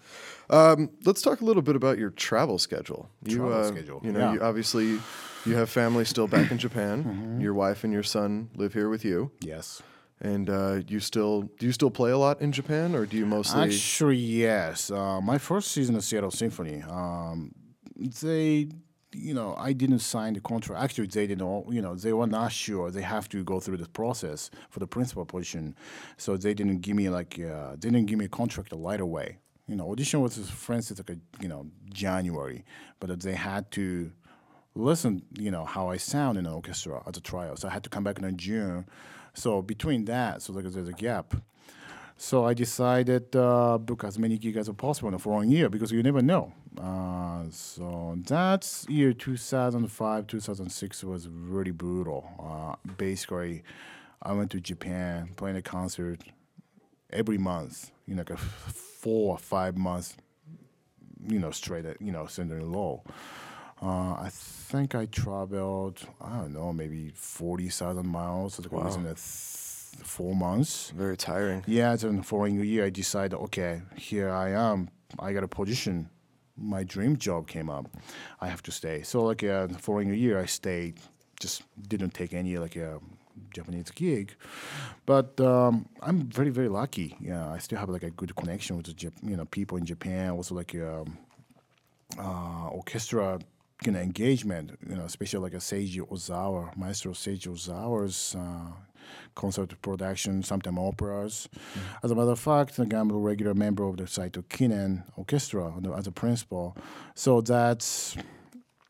Um, 0.49 0.89
let's 1.05 1.21
talk 1.21 1.41
a 1.41 1.45
little 1.45 1.61
bit 1.61 1.75
about 1.75 1.97
your 1.97 2.09
travel 2.11 2.57
schedule. 2.57 3.09
You, 3.25 3.37
Travel 3.37 3.53
uh, 3.61 3.67
schedule, 3.67 4.01
You 4.03 4.11
know, 4.13 4.19
yeah. 4.19 4.33
you 4.33 4.41
obviously 4.41 4.99
you 5.45 5.55
have 5.55 5.69
family 5.69 6.05
still 6.05 6.27
back 6.27 6.49
in 6.51 6.57
Japan. 6.65 7.03
Mm-hmm. 7.03 7.41
Your 7.41 7.53
wife 7.53 7.83
and 7.83 7.91
your 7.93 8.03
son 8.03 8.49
live 8.55 8.73
here 8.73 8.89
with 8.89 9.03
you, 9.05 9.31
Yes. 9.41 9.81
and 10.21 10.49
uh, 10.49 10.79
you 10.87 10.99
still 10.99 11.43
do 11.59 11.65
you 11.65 11.71
still 11.73 11.91
play 11.91 12.11
a 12.11 12.17
lot 12.17 12.41
in 12.41 12.51
Japan, 12.51 12.95
or 12.95 13.05
do 13.05 13.17
you 13.17 13.25
mostly? 13.25 13.61
Actually, 13.63 14.17
yes. 14.17 14.89
Uh, 14.91 15.19
my 15.21 15.37
first 15.37 15.71
season 15.71 15.95
of 15.95 16.03
Seattle 16.03 16.31
Symphony, 16.31 16.81
um, 16.83 17.51
they, 18.21 18.69
you 19.13 19.33
know, 19.33 19.55
I 19.57 19.73
didn't 19.73 19.99
sign 19.99 20.33
the 20.35 20.39
contract. 20.39 20.83
Actually, 20.83 21.07
they 21.07 21.25
didn't. 21.27 21.41
all- 21.41 21.67
You 21.73 21.81
know, 21.81 21.95
they 21.95 22.13
were 22.13 22.27
not 22.27 22.51
sure. 22.51 22.91
They 22.91 23.01
have 23.01 23.27
to 23.29 23.43
go 23.43 23.59
through 23.59 23.77
the 23.77 23.89
process 23.89 24.51
for 24.69 24.79
the 24.79 24.87
principal 24.87 25.25
position, 25.25 25.75
so 26.17 26.37
they 26.37 26.53
didn't 26.53 26.79
give 26.81 26.95
me 26.95 27.09
like 27.09 27.39
uh, 27.39 27.71
they 27.71 27.89
didn't 27.89 28.05
give 28.05 28.19
me 28.19 28.25
a 28.25 28.29
contract 28.29 28.71
right 28.73 29.01
away. 29.01 29.37
You 29.67 29.75
know, 29.75 29.91
audition 29.91 30.21
was 30.21 30.33
for 30.49 30.73
instance 30.73 30.99
like 30.99 31.17
a 31.17 31.19
you 31.43 31.49
know 31.49 31.67
January, 31.91 32.63
but 32.99 33.19
they 33.21 33.35
had 33.35 33.69
to 33.71 34.11
listen, 34.75 35.23
you 35.37 35.51
know, 35.51 35.65
how 35.65 35.89
I 35.89 35.97
sound 35.97 36.37
in 36.37 36.45
an 36.45 36.53
orchestra 36.53 37.01
at 37.05 37.13
the 37.13 37.21
trial. 37.21 37.55
So 37.57 37.67
I 37.67 37.71
had 37.71 37.83
to 37.83 37.89
come 37.89 38.03
back 38.03 38.19
in 38.19 38.37
June. 38.37 38.85
So 39.33 39.61
between 39.61 40.05
that, 40.05 40.41
so 40.41 40.53
like 40.53 40.65
there's 40.65 40.87
a 40.87 40.93
gap. 40.93 41.33
So 42.21 42.45
I 42.45 42.53
decided 42.53 43.33
uh, 43.35 43.77
book 43.77 44.03
as 44.03 44.19
many 44.19 44.37
gigs 44.37 44.57
as 44.57 44.69
possible 44.75 45.07
in 45.09 45.13
the 45.13 45.19
following 45.19 45.49
year 45.49 45.69
because 45.69 45.91
you 45.91 46.03
never 46.03 46.21
know. 46.21 46.51
Uh, 46.77 47.28
so 47.51 48.15
that's 48.25 48.87
year 48.89 49.13
2005, 49.13 50.27
2006 50.27 51.03
was 51.03 51.27
really 51.27 51.71
brutal. 51.71 52.29
Uh, 52.39 52.75
basically, 52.97 53.63
I 54.21 54.33
went 54.33 54.51
to 54.51 54.59
Japan, 54.59 55.31
playing 55.35 55.57
a 55.57 55.61
concert 55.61 56.21
every 57.11 57.37
month, 57.37 57.91
you 58.05 58.15
know, 58.15 58.23
like 58.29 58.37
four 58.37 59.31
or 59.33 59.37
five 59.37 59.77
months, 59.77 60.15
you 61.27 61.39
know, 61.39 61.51
straight 61.51 61.85
at, 61.85 62.01
you 62.01 62.11
know, 62.11 62.25
center 62.25 62.61
low. 62.63 63.03
Uh, 63.81 64.13
I 64.13 64.29
think 64.31 64.93
I 64.93 65.05
traveled, 65.05 66.01
I 66.19 66.37
don't 66.39 66.53
know, 66.53 66.73
maybe 66.73 67.11
40,000 67.15 68.05
miles 68.05 68.59
like 68.59 68.71
within 68.71 69.03
a 69.05 69.13
th- 69.13 69.15
four 70.03 70.35
months. 70.35 70.91
Very 70.91 71.15
tiring. 71.15 71.63
Yeah, 71.65 71.95
so 71.95 72.09
in 72.09 72.17
the 72.17 72.23
following 72.23 72.61
year, 72.63 72.85
I 72.85 72.89
decided, 72.89 73.37
okay, 73.37 73.81
here 73.95 74.29
I 74.29 74.49
am. 74.49 74.89
I 75.17 75.31
got 75.31 75.43
a 75.43 75.47
position. 75.47 76.09
My 76.59 76.83
dream 76.83 77.17
job 77.17 77.47
came 77.47 77.69
up. 77.69 77.85
I 78.41 78.47
have 78.47 78.61
to 78.63 78.71
stay. 78.71 79.03
So 79.03 79.23
like 79.23 79.43
uh, 79.43 79.67
the 79.67 79.79
following 79.79 80.13
year, 80.13 80.39
I 80.39 80.45
stayed. 80.45 80.99
Just 81.39 81.63
didn't 81.87 82.13
take 82.13 82.33
any 82.33 82.57
like 82.57 82.75
a 82.75 82.99
Japanese 83.53 83.91
gig, 83.91 84.35
but 85.05 85.39
um, 85.39 85.87
I'm 86.01 86.27
very 86.29 86.49
very 86.49 86.67
lucky. 86.67 87.15
Yeah, 87.21 87.49
I 87.49 87.59
still 87.59 87.79
have 87.79 87.89
like 87.89 88.03
a 88.03 88.11
good 88.11 88.35
connection 88.35 88.75
with 88.75 88.87
the 88.87 88.93
Jap- 88.93 89.23
you 89.23 89.37
know 89.37 89.45
people 89.45 89.77
in 89.77 89.85
Japan. 89.85 90.31
Also 90.31 90.55
like 90.55 90.75
um, 90.75 91.17
uh, 92.17 92.67
orchestra 92.69 93.39
you 93.85 93.91
know, 93.91 93.99
engagement, 93.99 94.77
you 94.87 94.95
know, 94.95 95.05
especially 95.05 95.39
like 95.39 95.53
a 95.53 95.57
Seiji 95.57 96.01
Ozawa, 96.09 96.75
Maestro 96.75 97.13
Seiji 97.13 97.47
Ozawa's 97.47 98.35
uh, 98.35 98.71
concert 99.35 99.79
production, 99.81 100.43
sometimes 100.43 100.77
operas. 100.77 101.49
As 102.03 102.11
a 102.11 102.15
matter 102.15 102.31
of 102.31 102.39
fact, 102.39 102.77
I'm 102.79 103.11
a 103.11 103.13
regular 103.13 103.53
member 103.53 103.83
of 103.83 103.97
the 103.97 104.07
Saito 104.07 104.41
Kinen 104.43 105.03
Orchestra 105.15 105.73
as 105.95 106.07
a 106.07 106.11
principal. 106.11 106.75
So 107.15 107.41
that's 107.41 108.15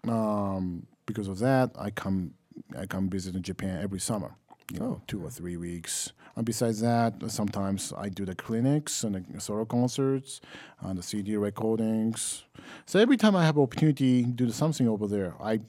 um, 0.08 0.86
because 1.06 1.28
of 1.28 1.40
that, 1.40 1.72
I 1.78 1.90
come 1.90 2.34
I 2.78 2.86
come 2.86 3.10
visit 3.10 3.36
in 3.36 3.42
Japan 3.42 3.82
every 3.82 4.00
summer. 4.00 4.36
You 4.72 4.80
know, 4.80 5.02
two 5.08 5.24
or 5.26 5.32
three 5.32 5.58
weeks. 5.58 6.14
And 6.36 6.46
besides 6.46 6.80
that, 6.82 7.16
sometimes 7.28 7.92
I 7.98 8.10
do 8.10 8.24
the 8.24 8.36
clinics 8.36 9.04
and 9.04 9.26
the 9.34 9.42
solo 9.42 9.66
concerts 9.66 10.42
and 10.82 10.96
the 10.96 11.02
CD 11.02 11.38
recordings. 11.38 12.44
So 12.86 13.00
every 13.00 13.18
time 13.18 13.36
I 13.36 13.44
have 13.46 13.58
opportunity 13.58 14.24
to 14.24 14.30
do 14.30 14.52
something 14.52 14.88
over 14.88 15.08
there, 15.08 15.34
I'm 15.42 15.66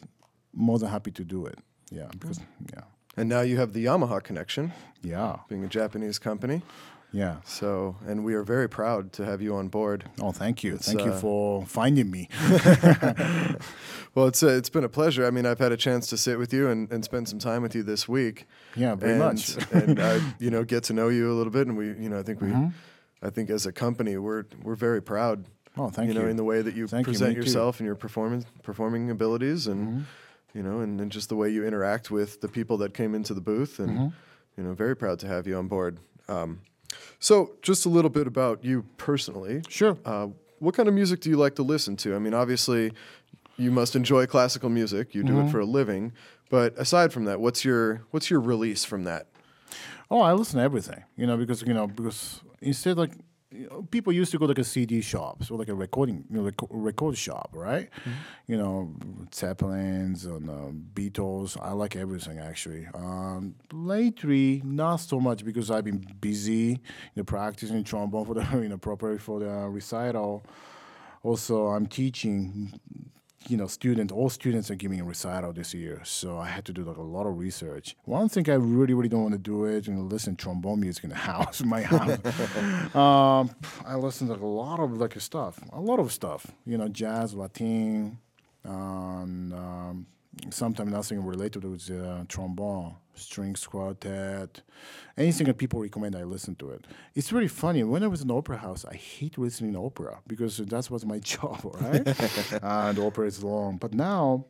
more 0.52 0.78
than 0.78 0.90
happy 0.90 1.12
to 1.12 1.24
do 1.24 1.46
it. 1.46 1.58
Yeah, 1.90 2.08
because 2.12 2.40
yeah, 2.72 2.82
And 3.20 3.28
now 3.28 3.42
you 3.42 3.58
have 3.58 3.74
the 3.74 3.84
Yamaha 3.84 4.22
connection, 4.22 4.72
yeah, 5.02 5.36
being 5.48 5.62
a 5.62 5.68
Japanese 5.68 6.18
company. 6.18 6.62
yeah. 7.12 7.36
So, 7.44 7.96
and 8.06 8.24
we 8.24 8.32
are 8.34 8.42
very 8.42 8.66
proud 8.68 9.12
to 9.12 9.24
have 9.26 9.42
you 9.42 9.54
on 9.56 9.68
board. 9.68 10.04
Oh, 10.22 10.32
thank 10.32 10.64
you, 10.64 10.76
It's, 10.76 10.86
thank 10.86 11.04
you 11.04 11.12
uh, 11.12 11.18
for 11.20 11.66
finding 11.66 12.10
me. 12.10 12.28
Well, 14.14 14.26
it's 14.26 14.42
uh, 14.42 14.48
it's 14.48 14.70
been 14.70 14.82
a 14.82 14.88
pleasure. 14.88 15.24
I 15.24 15.30
mean, 15.30 15.46
I've 15.46 15.60
had 15.60 15.70
a 15.70 15.76
chance 15.76 16.08
to 16.08 16.16
sit 16.16 16.36
with 16.38 16.52
you 16.52 16.68
and, 16.68 16.90
and 16.90 17.04
spend 17.04 17.28
some 17.28 17.38
time 17.38 17.62
with 17.62 17.76
you 17.76 17.84
this 17.84 18.08
week. 18.08 18.46
Yeah, 18.74 18.96
very 18.96 19.12
and, 19.12 19.20
much. 19.20 19.56
and 19.72 20.00
I, 20.00 20.20
you 20.40 20.50
know, 20.50 20.64
get 20.64 20.82
to 20.84 20.92
know 20.92 21.08
you 21.10 21.30
a 21.30 21.34
little 21.34 21.52
bit, 21.52 21.68
and 21.68 21.76
we, 21.78 21.86
you 21.88 22.08
know, 22.08 22.18
I 22.18 22.22
think 22.24 22.40
we, 22.40 22.48
Mm-hmm. 22.48 22.68
I 23.26 23.30
think 23.30 23.50
as 23.50 23.66
a 23.66 23.72
company, 23.72 24.16
we're 24.16 24.46
we're 24.64 24.74
very 24.88 25.00
proud. 25.02 25.44
Oh, 25.76 25.90
thank 25.90 26.08
you 26.08 26.14
You 26.14 26.20
know, 26.20 26.26
in 26.28 26.36
the 26.36 26.42
way 26.44 26.60
that 26.62 26.74
you 26.74 26.88
Thank 26.88 27.06
you, 27.06 27.12
present 27.12 27.34
too. 27.34 27.40
Mm-hmm. 27.40 27.46
yourself 27.46 27.78
and 27.78 27.86
your 27.86 27.94
performance 27.94 28.46
performing 28.64 29.10
abilities, 29.10 29.68
and 29.68 30.06
you 30.54 30.62
know, 30.62 30.80
and, 30.80 31.00
and 31.00 31.10
just 31.12 31.28
the 31.28 31.36
way 31.36 31.48
you 31.48 31.64
interact 31.66 32.10
with 32.10 32.40
the 32.40 32.48
people 32.48 32.76
that 32.78 32.94
came 32.94 33.14
into 33.14 33.34
the 33.34 33.40
booth, 33.40 33.78
and 33.78 33.90
Mm-hmm. 33.90 34.08
you 34.56 34.64
know, 34.64 34.74
very 34.74 34.96
proud 34.96 35.18
to 35.20 35.26
have 35.26 35.46
you 35.46 35.56
on 35.56 35.68
board. 35.68 35.98
Um, 36.28 36.60
so, 37.18 37.52
just 37.62 37.86
a 37.86 37.88
little 37.88 38.10
bit 38.10 38.26
about 38.26 38.64
you 38.64 38.84
personally. 38.96 39.62
Sure. 39.68 39.96
Uh, 40.04 40.28
what 40.58 40.74
kind 40.74 40.88
of 40.88 40.94
music 40.94 41.20
do 41.20 41.30
you 41.30 41.36
like 41.36 41.54
to 41.56 41.62
listen 41.62 41.96
to? 41.98 42.14
I 42.14 42.18
mean, 42.18 42.34
obviously, 42.34 42.92
you 43.56 43.70
must 43.70 43.94
enjoy 43.96 44.26
classical 44.26 44.68
music. 44.70 45.14
You 45.14 45.22
do 45.22 45.34
Mm-hmm. 45.34 45.48
it 45.48 45.50
for 45.52 45.60
a 45.60 45.64
living. 45.64 46.12
But 46.50 46.76
aside 46.78 47.12
from 47.12 47.26
that, 47.26 47.40
what's 47.40 47.64
your 47.64 48.02
what's 48.10 48.28
your 48.30 48.40
release 48.40 48.84
from 48.84 49.04
that? 49.04 49.28
Oh, 50.10 50.20
I 50.20 50.32
listen 50.32 50.58
to 50.58 50.64
everything, 50.64 51.04
you 51.16 51.26
know, 51.26 51.36
because 51.36 51.62
you 51.62 51.72
know, 51.74 51.86
because 51.86 52.40
instead 52.60 52.96
like 52.98 53.12
you 53.52 53.68
know, 53.68 53.82
people 53.90 54.12
used 54.12 54.30
to 54.32 54.38
go 54.38 54.46
to 54.46 54.50
like 54.50 54.58
a 54.58 54.64
CD 54.64 55.00
shop, 55.00 55.42
or 55.50 55.58
like 55.58 55.68
a 55.68 55.74
recording, 55.74 56.24
you 56.30 56.40
know, 56.40 56.50
reco- 56.50 56.68
record 56.70 57.18
shop, 57.18 57.50
right? 57.52 57.88
You 58.46 58.56
know, 58.56 58.94
Zeppelins 59.34 60.24
and 60.24 60.48
uh, 60.48 60.70
Beatles. 60.94 61.56
I 61.60 61.72
like 61.72 61.96
everything 61.96 62.38
actually. 62.38 62.86
Um, 62.94 63.56
lately, 63.72 64.62
not 64.64 64.96
so 64.96 65.18
much 65.18 65.44
because 65.44 65.70
I've 65.70 65.84
been 65.84 66.06
busy, 66.20 66.52
you 66.54 66.78
know, 67.16 67.24
practicing 67.24 67.82
trombone 67.82 68.24
for 68.24 68.34
the 68.34 68.46
you 68.62 68.68
know 68.68 68.78
properly 68.78 69.18
for 69.18 69.40
the 69.40 69.68
recital. 69.68 70.44
Also, 71.22 71.66
I'm 71.66 71.86
teaching 71.86 72.72
you 73.48 73.56
know, 73.56 73.66
students, 73.66 74.12
all 74.12 74.28
students 74.28 74.70
are 74.70 74.74
giving 74.74 75.00
a 75.00 75.04
recital 75.04 75.52
this 75.52 75.72
year, 75.72 76.00
so 76.04 76.38
I 76.38 76.46
had 76.46 76.64
to 76.66 76.72
do 76.72 76.84
like 76.84 76.98
a 76.98 77.02
lot 77.02 77.26
of 77.26 77.38
research. 77.38 77.96
One 78.04 78.28
thing 78.28 78.48
I 78.50 78.54
really, 78.54 78.94
really 78.94 79.08
don't 79.08 79.22
want 79.22 79.32
to 79.32 79.38
do 79.38 79.64
is 79.64 79.86
you 79.88 79.94
know, 79.94 80.02
listen 80.02 80.36
to 80.36 80.42
trombone 80.42 80.80
music 80.80 81.04
in 81.04 81.10
the 81.10 81.16
house, 81.32 81.62
my 81.62 81.82
house. 81.82 82.18
um, 82.94 83.50
I 83.86 83.96
listen 83.96 84.26
to 84.26 84.34
like, 84.34 84.42
a 84.42 84.46
lot 84.46 84.80
of 84.80 84.98
like 84.98 85.18
stuff, 85.20 85.58
a 85.72 85.80
lot 85.80 86.00
of 86.00 86.12
stuff, 86.12 86.46
you 86.66 86.76
know, 86.76 86.88
jazz, 86.88 87.34
Latin, 87.34 88.18
and 88.64 89.54
um, 89.54 90.06
sometimes 90.50 90.90
nothing 90.90 91.24
related 91.24 91.64
with 91.64 91.90
uh, 91.90 92.24
trombone, 92.28 92.94
strings 93.14 93.66
quartet, 93.66 94.62
anything 95.16 95.46
that 95.46 95.58
people 95.58 95.80
recommend, 95.80 96.16
I 96.16 96.24
listen 96.24 96.54
to 96.56 96.70
it. 96.70 96.86
It's 97.14 97.32
really 97.32 97.48
funny. 97.48 97.82
When 97.84 98.02
I 98.02 98.06
was 98.06 98.22
in 98.22 98.30
opera 98.30 98.58
house, 98.58 98.84
I 98.84 98.94
hate 98.94 99.38
listening 99.38 99.72
to 99.74 99.80
opera 99.84 100.20
because 100.26 100.58
that 100.58 100.90
was 100.90 101.04
my 101.04 101.18
job, 101.32 101.60
right? 101.80 102.06
and 102.62 102.98
opera 102.98 103.26
is 103.26 103.42
long. 103.42 103.76
But 103.76 103.92
now, 103.94 104.46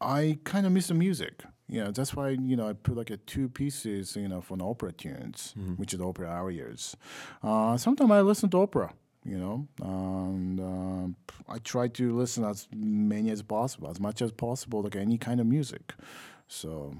I 0.00 0.38
kind 0.44 0.66
of 0.66 0.72
miss 0.72 0.88
the 0.88 0.94
music. 0.94 1.42
Yeah, 1.68 1.90
that's 1.90 2.14
why 2.14 2.30
you 2.30 2.54
know 2.54 2.68
I 2.68 2.74
put 2.74 2.96
like 2.96 3.08
a 3.10 3.16
two 3.16 3.48
pieces, 3.48 4.14
you 4.14 4.28
know, 4.28 4.42
for 4.42 4.56
the 4.58 4.64
opera 4.64 4.92
tunes, 4.92 5.54
which 5.76 5.94
is 5.94 6.00
opera 6.00 6.28
arias. 6.28 6.96
Uh, 7.42 7.76
sometimes 7.78 8.10
I 8.10 8.20
listen 8.20 8.50
to 8.50 8.58
opera, 8.60 8.92
you 9.24 9.38
know, 9.38 9.66
and 9.82 10.60
um, 10.60 11.16
I 11.48 11.58
try 11.58 11.88
to 11.88 12.16
listen 12.16 12.44
as 12.44 12.68
many 12.74 13.30
as 13.30 13.42
possible, 13.42 13.88
as 13.90 14.00
much 14.00 14.20
as 14.22 14.32
possible, 14.32 14.82
like 14.82 14.96
any 14.96 15.18
kind 15.18 15.40
of 15.40 15.46
music. 15.46 15.94
So. 16.48 16.94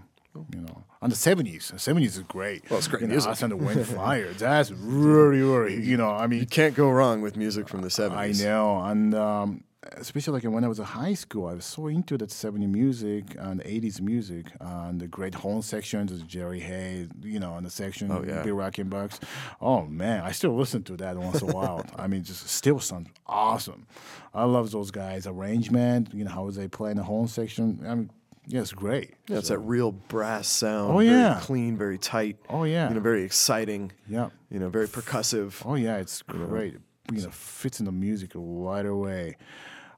You 0.55 0.63
know, 0.63 0.85
and 1.03 1.13
the 1.13 1.17
seventies, 1.17 1.71
seventies 1.77 2.17
is 2.17 2.23
great. 2.23 2.63
Well, 2.71 2.79
it's 2.79 2.89
great 2.89 3.03
you 3.03 3.09
know, 3.09 3.13
music. 3.13 3.33
Us 3.33 3.43
and 3.43 3.53
the 3.53 3.57
Wind 3.59 3.87
Fire, 3.99 4.33
that's 4.33 4.71
really, 4.71 5.43
really, 5.43 5.85
you 5.85 5.99
know. 5.99 6.09
I 6.09 6.27
mean, 6.27 6.41
You 6.41 6.47
can't 6.47 6.75
go 6.75 6.89
wrong 6.89 7.21
with 7.21 7.37
music 7.37 7.69
from 7.69 7.83
the 7.83 7.91
seventies. 7.91 8.41
I 8.43 8.47
70s. 8.47 8.49
know, 8.49 8.81
and 8.83 9.15
um, 9.15 9.65
especially 9.97 10.35
like 10.35 10.53
when 10.53 10.65
I 10.65 10.69
was 10.69 10.79
in 10.79 10.85
high 10.85 11.15
school, 11.15 11.47
I 11.49 11.55
was 11.55 11.65
so 11.65 11.87
into 11.89 12.17
that 12.19 12.31
70s 12.31 12.69
music 12.69 13.37
and 13.39 13.61
80s 13.63 14.01
music 14.01 14.47
and 14.61 15.01
the 15.01 15.07
great 15.09 15.35
horn 15.35 15.63
sections, 15.63 16.13
of 16.13 16.27
Jerry 16.27 16.61
Hey's, 16.61 17.09
you 17.23 17.41
know, 17.41 17.55
and 17.57 17.67
the 17.67 17.71
section, 17.71 18.11
Oh, 18.11 18.23
yeah. 18.27 18.43
Bill 18.43 18.57
Reichenbach's. 18.57 19.21
Oh 19.61 19.83
man, 19.87 20.23
I 20.23 20.33
still 20.33 20.55
listen 20.57 20.83
to 20.85 20.97
that 20.99 21.17
once 21.17 21.43
in 21.43 21.51
a 21.51 21.53
while. 21.53 21.85
I 21.97 22.07
mean, 22.07 22.23
just 22.23 22.49
still 22.49 22.81
sounds 22.81 23.09
awesome. 23.27 23.87
I 24.35 24.45
love 24.45 24.71
those 24.71 24.91
guys' 24.91 25.27
arrangement. 25.27 26.15
You 26.15 26.25
know 26.25 26.31
how 26.31 26.51
they 26.51 26.69
play 26.69 26.93
in 26.93 26.97
the 26.97 27.03
horn 27.03 27.29
section. 27.29 27.81
I 27.87 27.95
mean, 27.95 28.11
yeah, 28.47 28.61
it's 28.61 28.73
great. 28.73 29.15
Yeah, 29.29 29.39
it's 29.39 29.49
that 29.49 29.59
real 29.59 29.93
brass 29.93 30.49
sound. 30.49 30.93
Oh, 30.93 30.99
very 30.99 31.11
yeah. 31.11 31.39
clean, 31.43 31.77
very 31.77 31.99
tight. 31.99 32.39
Oh, 32.49 32.65
yeah. 32.65 32.89
You 32.89 32.95
know, 32.95 33.01
very 33.01 33.23
exciting. 33.23 33.93
Yeah. 34.09 34.31
You 34.51 34.59
know, 34.59 34.69
very 34.69 34.89
percussive. 34.89 35.63
Oh 35.65 35.75
yeah, 35.75 35.97
it's 35.99 36.23
great. 36.23 36.73
You 36.73 36.79
know, 36.79 36.85
fits 37.31 37.81
in 37.81 37.87
the 37.87 37.93
music 37.93 38.33
right 38.35 38.87
away. 38.87 39.37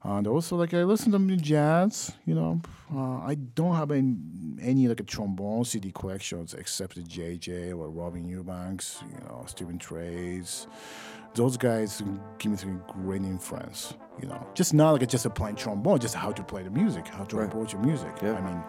And 0.06 0.26
also, 0.26 0.56
like 0.56 0.74
I 0.74 0.82
listen 0.84 1.12
to 1.12 1.36
jazz. 1.36 2.12
You 2.26 2.34
know, 2.34 2.60
uh, 2.94 3.20
I 3.24 3.36
don't 3.54 3.74
have 3.74 3.90
any, 3.90 4.16
any 4.60 4.86
like 4.86 5.00
a 5.00 5.04
trombone 5.04 5.64
CD 5.64 5.92
collections 5.92 6.52
except 6.52 6.96
the 6.96 7.00
JJ 7.00 7.70
or 7.70 7.88
Robin 7.88 8.28
Eubanks. 8.28 9.02
You 9.10 9.18
know, 9.26 9.44
Stephen 9.46 9.78
Trace. 9.78 10.66
Those 11.34 11.56
guys 11.56 12.00
give 12.38 12.52
me 12.52 12.58
some 12.58 12.82
great 12.86 13.22
influence. 13.22 13.94
You 14.20 14.28
know, 14.28 14.46
just 14.54 14.74
not 14.74 14.92
like 14.92 15.08
just 15.08 15.24
a 15.26 15.30
plain 15.30 15.56
trombone, 15.56 15.98
just 15.98 16.14
how 16.14 16.30
to 16.32 16.42
play 16.44 16.62
the 16.62 16.70
music, 16.70 17.08
how 17.08 17.24
to 17.24 17.36
Right. 17.36 17.48
approach 17.48 17.72
the 17.72 17.78
music. 17.78 18.12
Yeah. 18.22 18.34
I 18.36 18.40
mean, 18.42 18.62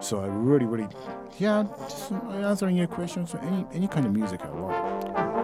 so 0.00 0.20
I 0.20 0.26
really, 0.26 0.66
really, 0.66 0.88
yeah. 1.38 1.64
Just 1.88 2.10
answering 2.12 2.76
your 2.76 2.88
questions. 2.88 3.34
Any 3.40 3.64
any 3.72 3.88
kind 3.88 4.04
of 4.04 4.12
music 4.12 4.40
I 4.44 4.48
love. 4.50 5.35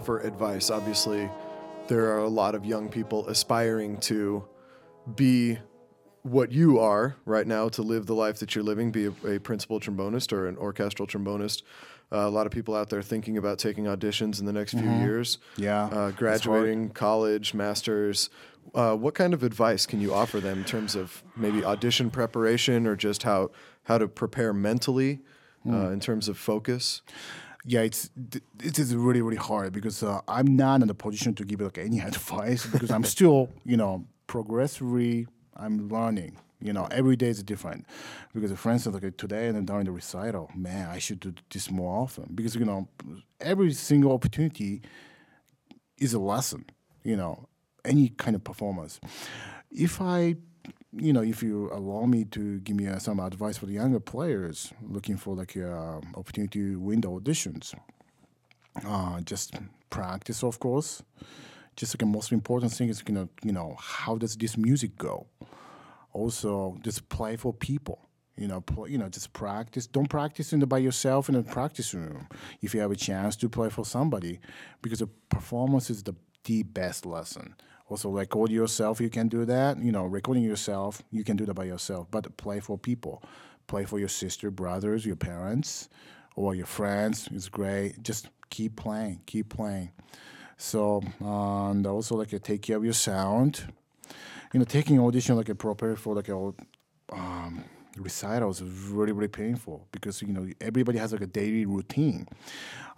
Offer 0.00 0.20
advice, 0.20 0.70
obviously 0.70 1.28
there 1.86 2.06
are 2.10 2.20
a 2.20 2.28
lot 2.28 2.54
of 2.54 2.64
young 2.64 2.88
people 2.88 3.28
aspiring 3.28 3.98
to 3.98 4.42
be 5.14 5.58
what 6.22 6.50
you 6.50 6.78
are 6.78 7.16
right 7.26 7.46
now, 7.46 7.68
to 7.68 7.82
live 7.82 8.06
the 8.06 8.14
life 8.14 8.38
that 8.38 8.54
you're 8.54 8.64
living, 8.64 8.90
be 8.90 9.06
a, 9.06 9.34
a 9.34 9.38
principal 9.38 9.78
trombonist 9.78 10.32
or 10.32 10.48
an 10.48 10.56
orchestral 10.56 11.06
trombonist. 11.06 11.64
Uh, 12.10 12.20
a 12.26 12.30
lot 12.30 12.46
of 12.46 12.52
people 12.52 12.74
out 12.74 12.88
there 12.88 13.02
thinking 13.02 13.36
about 13.36 13.58
taking 13.58 13.84
auditions 13.84 14.40
in 14.40 14.46
the 14.46 14.54
next 14.54 14.72
few 14.72 14.90
years. 14.90 15.36
Yeah, 15.58 15.84
Uh, 15.84 16.10
graduating, 16.12 16.90
college, 16.90 17.52
masters. 17.52 18.30
Uh, 18.74 18.94
what 18.96 19.14
kind 19.14 19.34
of 19.34 19.42
advice 19.42 19.84
can 19.84 20.00
you 20.00 20.14
offer 20.14 20.40
them 20.40 20.60
in 20.60 20.64
terms 20.64 20.94
of 20.94 21.22
maybe 21.36 21.62
audition 21.62 22.10
preparation 22.10 22.86
or 22.86 22.96
just 22.96 23.22
how, 23.24 23.50
how 23.82 23.98
to 23.98 24.08
prepare 24.08 24.54
mentally 24.54 25.20
uh, 25.68 25.90
in 25.90 26.00
terms 26.00 26.26
of 26.26 26.38
focus? 26.38 27.02
Yeah, 27.64 27.80
it's 27.80 28.10
it 28.62 28.78
is 28.78 28.94
really 28.94 29.22
really 29.22 29.36
hard 29.36 29.72
because 29.72 30.02
uh, 30.02 30.20
I'm 30.28 30.56
not 30.56 30.82
in 30.82 30.90
a 30.90 30.94
position 30.94 31.34
to 31.34 31.44
give 31.44 31.60
like 31.60 31.78
any 31.78 32.00
advice 32.12 32.66
because 32.66 32.90
I'm 32.90 33.04
still 33.04 33.50
you 33.64 33.76
know 33.76 34.06
progressively 34.26 35.26
I'm 35.56 35.88
learning. 35.88 36.36
You 36.62 36.74
know, 36.74 36.86
every 36.90 37.16
day 37.16 37.28
is 37.28 37.42
different. 37.42 37.86
Because 38.34 38.52
for 38.52 38.70
instance, 38.70 39.02
like 39.02 39.16
today 39.16 39.48
and 39.48 39.66
during 39.66 39.86
the 39.86 39.92
recital, 39.92 40.50
man, 40.54 40.88
I 40.88 40.98
should 40.98 41.20
do 41.20 41.32
this 41.50 41.70
more 41.70 42.02
often 42.02 42.30
because 42.34 42.54
you 42.54 42.64
know 42.64 42.88
every 43.40 43.72
single 43.72 44.12
opportunity 44.12 44.82
is 45.98 46.12
a 46.14 46.18
lesson. 46.18 46.66
You 47.02 47.16
know, 47.16 47.48
any 47.84 48.10
kind 48.10 48.36
of 48.36 48.44
performance. 48.44 49.00
If 49.70 50.00
I 50.00 50.36
you 50.92 51.12
know, 51.12 51.22
if 51.22 51.42
you 51.42 51.70
allow 51.72 52.04
me 52.06 52.24
to 52.24 52.58
give 52.60 52.76
me 52.76 52.88
uh, 52.88 52.98
some 52.98 53.20
advice 53.20 53.58
for 53.58 53.66
the 53.66 53.74
younger 53.74 54.00
players 54.00 54.72
looking 54.82 55.16
for 55.16 55.36
like 55.36 55.56
uh, 55.56 56.00
opportunity 56.16 56.58
to 56.58 56.80
win 56.80 57.00
the 57.00 57.08
auditions, 57.08 57.74
uh, 58.86 59.20
just 59.20 59.54
practice, 59.88 60.42
of 60.42 60.58
course. 60.58 61.02
Just 61.76 61.94
like 61.94 62.00
the 62.00 62.06
most 62.06 62.32
important 62.32 62.72
thing 62.72 62.88
is, 62.88 63.02
you 63.06 63.14
know, 63.14 63.28
you 63.42 63.52
know, 63.52 63.76
how 63.78 64.16
does 64.16 64.36
this 64.36 64.56
music 64.56 64.96
go? 64.98 65.26
Also, 66.12 66.76
just 66.82 67.08
play 67.08 67.36
for 67.36 67.52
people. 67.52 68.00
You 68.36 68.48
know, 68.48 68.64
you 68.88 68.98
know, 68.98 69.08
just 69.08 69.32
practice. 69.32 69.86
Don't 69.86 70.08
practice 70.08 70.52
in 70.52 70.60
the, 70.60 70.66
by 70.66 70.78
yourself 70.78 71.28
in 71.28 71.34
a 71.36 71.42
practice 71.42 71.92
room. 71.94 72.26
If 72.62 72.74
you 72.74 72.80
have 72.80 72.90
a 72.90 72.96
chance 72.96 73.36
to 73.36 73.48
play 73.48 73.68
for 73.68 73.84
somebody, 73.84 74.40
because 74.82 75.00
the 75.00 75.08
performance 75.28 75.90
is 75.90 76.02
the 76.02 76.14
the 76.44 76.62
best 76.62 77.04
lesson. 77.04 77.54
Also, 77.90 78.08
record 78.08 78.50
yourself. 78.50 79.00
You 79.00 79.10
can 79.10 79.28
do 79.28 79.44
that. 79.44 79.78
You 79.82 79.92
know, 79.92 80.06
recording 80.06 80.44
yourself. 80.44 81.02
You 81.10 81.24
can 81.24 81.36
do 81.36 81.44
that 81.44 81.54
by 81.54 81.64
yourself. 81.64 82.06
But 82.10 82.36
play 82.36 82.60
for 82.60 82.78
people. 82.78 83.22
Play 83.66 83.84
for 83.84 83.98
your 83.98 84.08
sister, 84.08 84.50
brothers, 84.50 85.04
your 85.04 85.16
parents, 85.16 85.88
or 86.36 86.54
your 86.54 86.66
friends. 86.66 87.28
It's 87.32 87.48
great. 87.48 88.02
Just 88.02 88.28
keep 88.48 88.76
playing. 88.76 89.20
Keep 89.26 89.50
playing. 89.50 89.90
So, 90.56 91.02
uh, 91.22 91.70
and 91.70 91.86
also 91.86 92.16
like 92.16 92.32
uh, 92.32 92.38
take 92.42 92.62
care 92.62 92.76
of 92.76 92.84
your 92.84 92.94
sound 92.94 93.66
you 94.52 94.58
know, 94.58 94.64
taking 94.64 94.98
audition 95.00 95.36
like 95.36 95.48
a 95.48 95.54
prepare 95.54 95.96
for 95.96 96.14
like 96.14 96.28
a 96.28 96.52
um, 97.12 97.64
recitals 97.96 98.60
is 98.60 98.88
really 98.88 99.12
really 99.12 99.28
painful 99.28 99.86
because 99.92 100.22
you 100.22 100.32
know 100.32 100.48
everybody 100.60 100.98
has 100.98 101.12
like 101.12 101.22
a 101.22 101.26
daily 101.26 101.66
routine. 101.66 102.26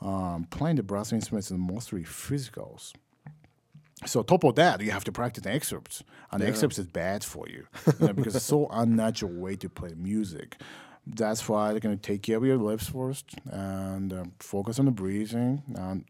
Um, 0.01 0.47
playing 0.51 0.77
the 0.77 0.83
brass 0.83 1.13
instruments 1.13 1.51
is 1.51 1.59
mostly 1.59 2.03
physicals. 2.03 2.93
So 4.07 4.23
top 4.23 4.45
of 4.45 4.57
that, 4.57 4.81
you 4.81 4.91
have 4.91 5.05
to 5.05 5.13
practice 5.13 5.45
the 5.45 5.53
excerpts, 5.53 6.03
and 6.31 6.43
the 6.43 6.49
excerpts 6.49 6.79
is 6.79 6.87
bad 6.87 7.23
for 7.25 7.47
you, 7.49 7.67
you 8.01 8.07
know, 8.07 8.13
because 8.13 8.35
it's 8.35 8.45
so 8.45 8.67
unnatural 8.73 9.33
way 9.33 9.57
to 9.57 9.69
play 9.69 9.95
music. 9.97 10.57
That's 11.07 11.49
why 11.49 11.71
they're 11.71 11.81
gonna 11.81 11.97
take 11.97 12.23
care 12.23 12.37
of 12.37 12.45
your 12.45 12.57
lips 12.57 12.89
first 12.89 13.35
and 13.51 14.13
um, 14.13 14.33
focus 14.39 14.79
on 14.79 14.87
the 14.87 14.93
breathing. 14.93 15.63
And 15.75 16.05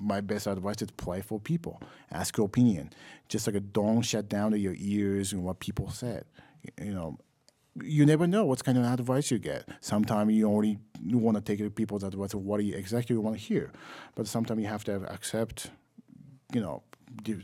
my 0.00 0.20
best 0.20 0.46
advice 0.46 0.82
is 0.82 0.90
play 0.92 1.20
for 1.20 1.40
people, 1.40 1.80
ask 2.10 2.36
your 2.36 2.46
opinion. 2.46 2.92
Just 3.28 3.46
like 3.46 3.56
a 3.56 3.60
don't 3.60 4.02
shut 4.02 4.28
down 4.28 4.52
to 4.52 4.58
your 4.58 4.74
ears 4.78 5.32
and 5.32 5.42
what 5.44 5.60
people 5.60 5.90
said. 5.90 6.24
You 6.80 6.92
know, 6.94 7.18
you 7.82 8.04
never 8.06 8.26
know 8.26 8.44
what 8.44 8.62
kind 8.64 8.78
of 8.78 8.84
advice 8.84 9.30
you 9.30 9.38
get. 9.38 9.68
Sometimes 9.80 10.32
you 10.32 10.48
only 10.48 10.78
want 11.04 11.36
to 11.36 11.40
take 11.40 11.60
it 11.60 11.64
to 11.64 11.70
people's 11.70 12.02
advice 12.02 12.34
of 12.34 12.42
what 12.42 12.62
you 12.62 12.74
exactly 12.74 13.16
want 13.16 13.36
to 13.36 13.42
hear, 13.42 13.72
but 14.14 14.26
sometimes 14.26 14.60
you 14.60 14.68
have 14.68 14.84
to 14.84 14.96
accept, 15.12 15.70
you 16.52 16.60
know, 16.60 16.82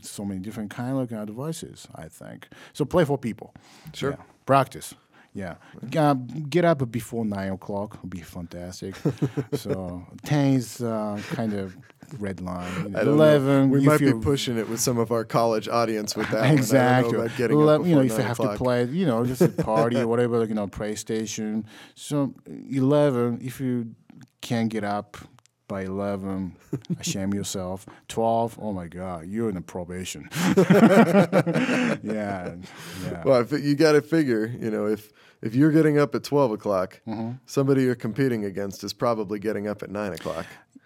so 0.01 0.25
many 0.25 0.39
different 0.39 0.69
kind 0.71 0.97
of 0.97 1.27
devices, 1.27 1.87
I 1.95 2.07
think 2.07 2.47
so. 2.73 2.85
Play 2.85 3.05
for 3.05 3.17
people. 3.17 3.53
Sure. 3.93 4.11
Yeah. 4.11 4.23
Practice. 4.45 4.93
Yeah. 5.33 5.55
Uh, 5.95 6.15
get 6.49 6.65
up 6.65 6.89
before 6.91 7.23
nine 7.23 7.51
o'clock 7.51 8.01
would 8.01 8.09
be 8.09 8.21
fantastic. 8.21 8.95
so 9.53 10.03
ten 10.23 10.55
is 10.55 10.81
uh, 10.81 11.21
kind 11.29 11.53
of 11.53 11.77
red 12.19 12.41
line. 12.41 12.71
You 12.83 12.89
know, 12.89 12.99
I 12.99 13.03
don't 13.03 13.17
know. 13.17 13.23
Eleven. 13.23 13.69
We 13.69 13.81
might 13.81 13.99
be 13.99 14.13
pushing 14.13 14.57
it 14.57 14.67
with 14.67 14.79
some 14.79 14.97
of 14.97 15.11
our 15.11 15.23
college 15.23 15.67
audience 15.67 16.15
with 16.15 16.29
that. 16.31 16.41
one. 16.41 16.57
Exactly. 16.57 17.19
about 17.19 17.37
getting 17.37 17.69
up 17.69 17.85
you 17.85 17.93
know, 17.93 18.01
if 18.01 18.17
you 18.17 18.23
have 18.23 18.37
to 18.37 18.55
play, 18.55 18.85
you 18.85 19.05
know, 19.05 19.25
just 19.25 19.41
a 19.41 19.49
party 19.49 19.99
or 19.99 20.07
whatever, 20.11 20.39
like, 20.39 20.49
you 20.49 20.55
know, 20.55 20.67
PlayStation. 20.67 21.65
So 21.93 22.33
eleven, 22.71 23.39
if 23.43 23.59
you 23.59 23.93
can't 24.41 24.69
get 24.69 24.83
up 24.83 25.17
by 25.67 25.83
eleven, 25.83 26.55
shame 27.01 27.33
yourself. 27.33 27.85
Twelve, 28.07 28.57
oh 28.61 28.71
my 28.73 28.87
God, 28.87 29.27
you're 29.27 29.49
in 29.49 29.57
a 29.57 29.61
probation. 29.61 30.29
yeah, 32.03 32.55
yeah. 33.03 33.23
Well, 33.25 33.41
if 33.41 33.51
you 33.51 33.75
got 33.75 33.93
to 33.93 34.01
figure, 34.01 34.45
you 34.45 34.71
know, 34.71 34.85
if 34.87 35.11
if 35.41 35.55
you're 35.55 35.71
getting 35.71 35.97
up 35.99 36.15
at 36.15 36.23
twelve 36.23 36.51
o'clock, 36.51 37.01
Mm-hmm. 37.07 37.31
somebody 37.45 37.83
you're 37.83 37.95
competing 37.95 38.45
against 38.45 38.83
is 38.83 38.93
probably 38.93 39.39
getting 39.39 39.67
up 39.67 39.83
at 39.83 39.89
nine 39.89 40.13
o'clock. 40.13 40.45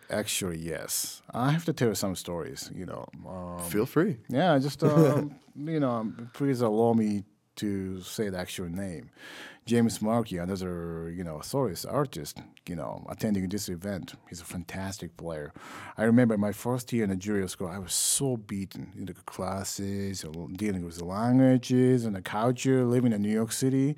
Actually, 0.10 0.58
yes. 0.58 1.22
I 1.34 1.52
have 1.52 1.64
to 1.66 1.74
tell 1.74 1.88
you 1.90 1.96
some 1.96 2.16
stories. 2.16 2.70
You 2.76 2.86
know, 2.86 3.06
um, 3.28 3.60
Feel 3.70 3.86
free. 3.86 4.18
Yeah, 4.30 4.58
just 4.60 4.84
um, 4.84 5.36
you 5.56 5.80
know, 5.80 6.12
please 6.34 6.62
allow 6.62 6.94
me 6.94 7.24
to 7.58 8.02
say 8.02 8.30
the 8.30 8.38
actual 8.40 8.70
name. 8.70 9.10
James 9.66 10.02
Markey, 10.02 10.38
another 10.38 11.12
you 11.16 11.24
know 11.24 11.40
soloist 11.42 11.86
artist, 11.86 12.42
you 12.68 12.76
know, 12.76 13.06
attending 13.10 13.48
this 13.48 13.70
event. 13.70 14.16
He's 14.28 14.42
a 14.42 14.46
fantastic 14.46 15.16
player. 15.18 15.54
I 15.98 16.04
remember 16.04 16.38
my 16.38 16.52
first 16.52 16.92
year 16.92 17.04
in 17.04 17.20
Juilliard 17.20 17.50
school, 17.50 17.68
I 17.68 17.78
was 17.78 17.94
so 17.94 18.38
beaten 18.38 18.92
in 18.98 19.06
the 19.06 19.14
classes, 19.14 20.26
dealing 20.54 20.84
with 20.84 20.98
the 20.98 21.06
languages 21.06 22.06
and 22.06 22.16
the 22.16 22.22
culture, 22.22 22.86
living 22.86 23.14
in 23.14 23.22
New 23.22 23.30
York 23.30 23.52
City. 23.52 23.96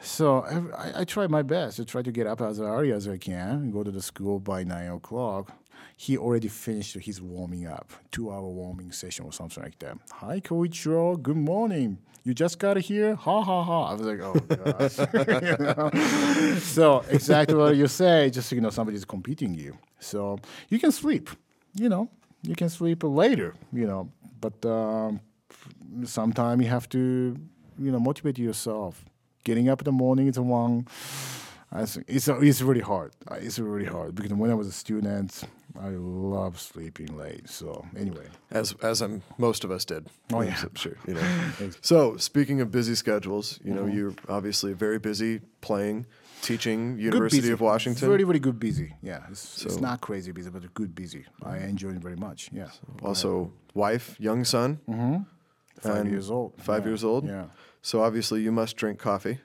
So 0.00 0.44
I, 0.76 1.00
I, 1.00 1.04
tried 1.04 1.28
my 1.28 1.42
best 1.42 1.76
to 1.76 1.84
try 1.84 2.02
to 2.02 2.12
get 2.12 2.28
up 2.28 2.40
as 2.40 2.60
early 2.60 2.92
as 2.92 3.08
I 3.08 3.18
can 3.18 3.50
and 3.50 3.72
go 3.72 3.82
to 3.82 3.90
the 3.90 4.00
school 4.00 4.38
by 4.38 4.62
nine 4.62 4.90
o'clock. 4.90 5.52
He 5.96 6.16
already 6.16 6.46
finished 6.46 6.94
his 6.94 7.20
warming 7.20 7.66
up, 7.66 7.90
two 8.12 8.30
hour 8.30 8.48
warming 8.48 8.92
session 8.92 9.24
or 9.24 9.32
something 9.32 9.62
like 9.62 9.78
that. 9.80 9.98
Hi, 10.12 10.40
Koichiro. 10.40 11.20
Good 11.20 11.36
morning. 11.36 11.98
You 12.28 12.34
just 12.34 12.58
got 12.58 12.76
here? 12.76 13.14
Ha 13.14 13.42
ha 13.42 13.64
ha. 13.64 13.84
I 13.84 13.94
was 13.94 14.02
like, 14.02 14.20
oh. 14.20 14.34
You 15.48 15.56
know? 15.64 16.58
So 16.58 17.02
exactly 17.08 17.56
what 17.56 17.74
you 17.74 17.86
say, 17.86 18.28
just 18.28 18.52
you 18.52 18.60
know, 18.60 18.68
somebody's 18.68 19.06
competing 19.06 19.54
you. 19.54 19.78
So 19.98 20.38
you 20.68 20.78
can 20.78 20.92
sleep, 20.92 21.30
you 21.74 21.88
know, 21.88 22.10
you 22.42 22.54
can 22.54 22.68
sleep 22.68 23.02
later, 23.02 23.54
you 23.72 23.86
know, 23.86 24.12
but 24.42 24.62
um, 24.66 25.20
sometimes 26.04 26.62
you 26.62 26.68
have 26.68 26.86
to, 26.90 27.34
you 27.78 27.90
know, 27.90 27.98
motivate 27.98 28.38
yourself. 28.38 29.02
Getting 29.42 29.70
up 29.70 29.80
in 29.80 29.86
the 29.86 29.92
morning 29.92 30.26
is 30.28 30.38
one. 30.38 30.86
I 31.72 31.86
think 31.86 32.04
it's 32.08 32.28
it's 32.28 32.60
really 32.60 32.82
hard. 32.82 33.12
It's 33.36 33.58
really 33.58 33.86
hard 33.86 34.14
because 34.14 34.34
when 34.34 34.50
I 34.50 34.54
was 34.54 34.66
a 34.68 34.72
student, 34.72 35.44
I 35.80 35.90
love 35.90 36.58
sleeping 36.60 37.16
late. 37.16 37.48
So 37.48 37.84
anyway, 37.96 38.26
as 38.50 38.74
as 38.82 39.00
I'm, 39.02 39.22
most 39.38 39.64
of 39.64 39.70
us 39.70 39.84
did. 39.84 40.06
Oh, 40.32 40.40
I'm 40.40 40.48
yeah. 40.48 40.54
so 40.56 40.68
sure. 40.74 40.96
You 41.06 41.14
know. 41.14 41.70
so 41.80 42.16
speaking 42.16 42.60
of 42.60 42.70
busy 42.70 42.94
schedules, 42.94 43.58
you 43.64 43.72
know, 43.74 43.84
Mm-hmm. 43.84 43.96
you're 43.96 44.14
obviously 44.28 44.72
very 44.72 44.98
busy 44.98 45.40
playing, 45.60 46.06
teaching, 46.42 46.98
University 46.98 47.50
of 47.52 47.60
Washington. 47.60 48.08
Very 48.08 48.24
very 48.24 48.38
good 48.40 48.58
busy. 48.58 48.94
Yeah, 49.02 49.20
it's, 49.30 49.64
it's 49.64 49.80
not 49.80 50.00
crazy 50.00 50.32
busy, 50.32 50.50
but 50.50 50.62
good 50.74 50.94
busy. 50.94 51.24
I 51.42 51.58
enjoy 51.58 51.90
it 51.90 52.02
very 52.02 52.16
much. 52.16 52.50
Yeah, 52.52 52.70
also, 53.02 53.52
wife, 53.74 54.16
young 54.18 54.44
son, 54.44 54.78
five 55.80 56.06
years 56.08 56.30
old. 56.30 56.52
five 56.58 56.82
Yeah. 56.82 56.88
years 56.90 57.04
old. 57.04 57.24
Yeah. 57.26 57.46
So 57.82 58.02
obviously, 58.02 58.42
you 58.42 58.52
must 58.52 58.76
drink 58.76 58.98
coffee 58.98 59.38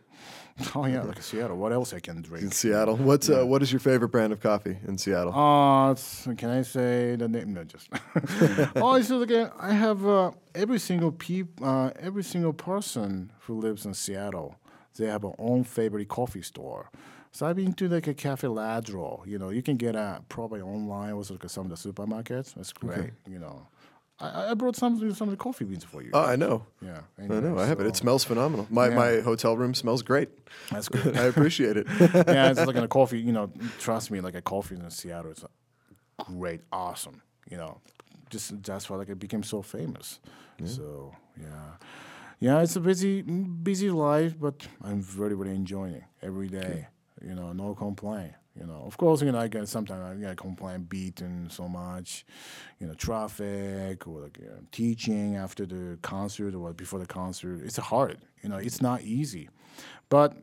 Oh 0.75 0.85
yeah, 0.85 1.01
like 1.01 1.21
Seattle. 1.21 1.57
What 1.57 1.71
else 1.71 1.93
I 1.93 1.99
can 1.99 2.21
drink 2.21 2.43
in? 2.43 2.51
Seattle. 2.51 2.95
What's 2.97 3.29
uh, 3.29 3.45
what 3.45 3.61
is 3.61 3.71
your 3.71 3.79
favorite 3.79 4.09
brand 4.09 4.33
of 4.33 4.39
coffee 4.39 4.77
in 4.87 4.97
Seattle? 4.97 5.33
Uh, 5.33 5.95
can 6.35 6.49
I 6.49 6.61
say 6.61 7.15
the 7.15 7.27
name? 7.27 7.53
No, 7.53 7.63
just. 7.63 7.89
oh, 8.75 8.95
it's 8.95 9.09
just 9.09 9.23
again. 9.23 9.51
I 9.59 9.73
have 9.73 10.05
uh, 10.05 10.31
every 10.53 10.79
single 10.79 11.11
peop, 11.11 11.59
uh, 11.61 11.91
every 11.99 12.23
single 12.23 12.53
person 12.53 13.31
who 13.41 13.59
lives 13.59 13.85
in 13.85 13.93
Seattle. 13.93 14.55
They 14.95 15.07
have 15.07 15.23
their 15.23 15.33
own 15.39 15.63
favorite 15.63 16.07
coffee 16.07 16.43
store. 16.43 16.89
So 17.31 17.47
I've 17.47 17.55
been 17.55 17.73
to 17.73 17.89
like 17.89 18.05
a 18.05 18.13
Cafe 18.13 18.47
Ladro. 18.47 19.25
You 19.25 19.39
know, 19.39 19.49
you 19.49 19.63
can 19.63 19.75
get 19.75 19.95
uh, 19.95 20.19
probably 20.29 20.61
online 20.61 21.13
or 21.13 21.23
like 21.23 21.49
some 21.49 21.71
of 21.71 21.81
the 21.81 21.91
supermarkets. 21.91 22.53
That's 22.53 22.71
great. 22.73 23.11
You 23.27 23.39
know, 23.39 23.67
I, 24.23 24.51
I 24.51 24.53
brought 24.53 24.75
some 24.75 24.97
some 25.13 25.27
of 25.29 25.31
the 25.37 25.43
coffee 25.43 25.65
beans 25.65 25.83
for 25.83 26.01
you. 26.01 26.11
oh, 26.13 26.21
I 26.33 26.35
know. 26.35 26.65
yeah, 26.81 27.01
I 27.21 27.27
know. 27.27 27.57
Uh, 27.57 27.61
I 27.63 27.65
have 27.67 27.79
it. 27.79 27.87
It 27.87 27.95
smells 27.95 28.23
phenomenal. 28.23 28.65
My 28.69 28.87
Yeah. 28.89 28.95
my 28.95 29.21
hotel 29.21 29.57
room 29.57 29.73
smells 29.73 30.01
great. 30.03 30.29
That's 30.71 30.89
good. 30.89 31.17
I 31.23 31.25
appreciate 31.25 31.77
it. 31.77 31.87
yeah, 32.27 32.51
it's 32.51 32.65
like 32.65 32.75
in 32.77 32.83
a 32.83 32.87
coffee. 32.99 33.19
You 33.19 33.31
know, 33.33 33.51
trust 33.79 34.11
me, 34.11 34.21
like 34.21 34.35
a 34.35 34.41
coffee 34.41 34.75
in 34.75 34.89
Seattle 34.89 35.31
is 35.31 35.43
great, 36.37 36.61
awesome. 36.71 37.21
You 37.51 37.57
know, 37.57 37.81
just 38.29 38.63
that's 38.63 38.89
why 38.89 38.97
like 38.97 39.09
it 39.09 39.19
became 39.19 39.43
so 39.43 39.61
famous. 39.61 40.19
So 40.65 41.13
yeah, 41.37 41.77
yeah, 42.39 42.61
it's 42.63 42.75
a 42.75 42.79
busy, 42.79 43.21
busy 43.21 43.89
life, 43.89 44.39
but 44.39 44.65
I'm 44.81 45.01
very, 45.01 45.35
very 45.35 45.55
enjoying 45.55 45.95
it 45.95 46.03
every 46.21 46.47
day. 46.47 46.87
You 47.21 47.35
know, 47.35 47.53
no 47.53 47.75
complaint. 47.75 48.33
You 48.59 48.67
know, 48.67 48.83
of 48.85 48.97
course, 48.97 49.21
you 49.21 49.31
know, 49.31 49.39
I 49.39 49.47
get 49.47 49.67
sometimes 49.67 50.03
I 50.03 50.21
get 50.21 50.37
complaint 50.37 50.87
beaten 50.87 51.49
so 51.49 51.67
much, 51.67 52.25
you 52.79 52.85
know, 52.85 52.93
traffic 52.93 54.07
or 54.07 54.21
like 54.21 54.37
you 54.39 54.45
know, 54.45 54.59
teaching 54.71 55.37
after 55.37 55.65
the 55.65 55.97
concert 56.01 56.53
or 56.53 56.71
before 56.73 56.99
the 56.99 57.07
concert. 57.07 57.61
It's 57.65 57.77
hard. 57.77 58.19
You 58.43 58.49
know, 58.49 58.57
it's 58.57 58.81
not 58.81 59.01
easy, 59.01 59.49
but 60.09 60.37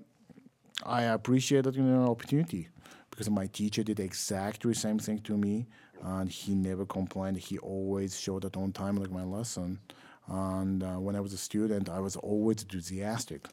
I 0.84 1.02
appreciate 1.02 1.64
that 1.64 1.74
you 1.74 1.82
know 1.82 2.10
opportunity 2.10 2.68
because 3.10 3.28
my 3.30 3.46
teacher 3.46 3.82
did 3.82 4.00
exactly 4.00 4.72
the 4.72 4.78
same 4.78 4.98
thing 4.98 5.18
to 5.20 5.36
me, 5.36 5.66
and 6.02 6.30
he 6.30 6.54
never 6.54 6.86
complained. 6.86 7.36
He 7.36 7.58
always 7.58 8.18
showed 8.18 8.44
up 8.44 8.56
on 8.56 8.72
time, 8.72 8.96
like 8.96 9.10
my 9.10 9.24
lesson. 9.24 9.78
And 10.26 10.82
uh, 10.82 10.94
when 10.94 11.16
I 11.16 11.20
was 11.20 11.32
a 11.32 11.36
student, 11.38 11.88
I 11.88 12.00
was 12.00 12.16
always 12.16 12.62
enthusiastic, 12.62 13.46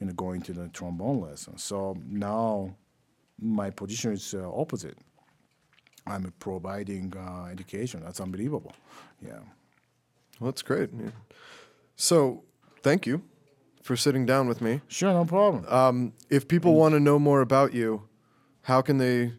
you 0.00 0.06
know, 0.06 0.12
going 0.14 0.40
to 0.42 0.52
the 0.52 0.68
trombone 0.68 1.20
lesson. 1.20 1.58
So 1.58 1.96
now, 2.06 2.74
my 3.40 3.70
position 3.70 4.12
is 4.12 4.34
uh, 4.34 4.50
opposite. 4.50 4.96
I'm 6.06 6.32
providing 6.38 7.12
uh, 7.16 7.46
education. 7.50 8.02
That's 8.02 8.20
unbelievable. 8.20 8.72
Yeah. 9.24 9.40
Well, 10.40 10.50
that's 10.50 10.62
great. 10.62 10.90
Yeah. 10.92 11.10
So, 11.96 12.44
thank 12.82 13.06
you 13.06 13.22
for 13.82 13.96
sitting 13.96 14.24
down 14.24 14.48
with 14.48 14.60
me. 14.60 14.80
Sure, 14.88 15.12
no 15.12 15.24
problem. 15.24 15.66
Um, 15.68 16.12
if 16.30 16.46
people 16.46 16.74
want 16.74 16.94
to 16.94 17.00
know 17.00 17.18
more 17.18 17.40
about 17.40 17.74
you, 17.74 18.08
how 18.62 18.82
can 18.82 18.98
they 18.98 19.32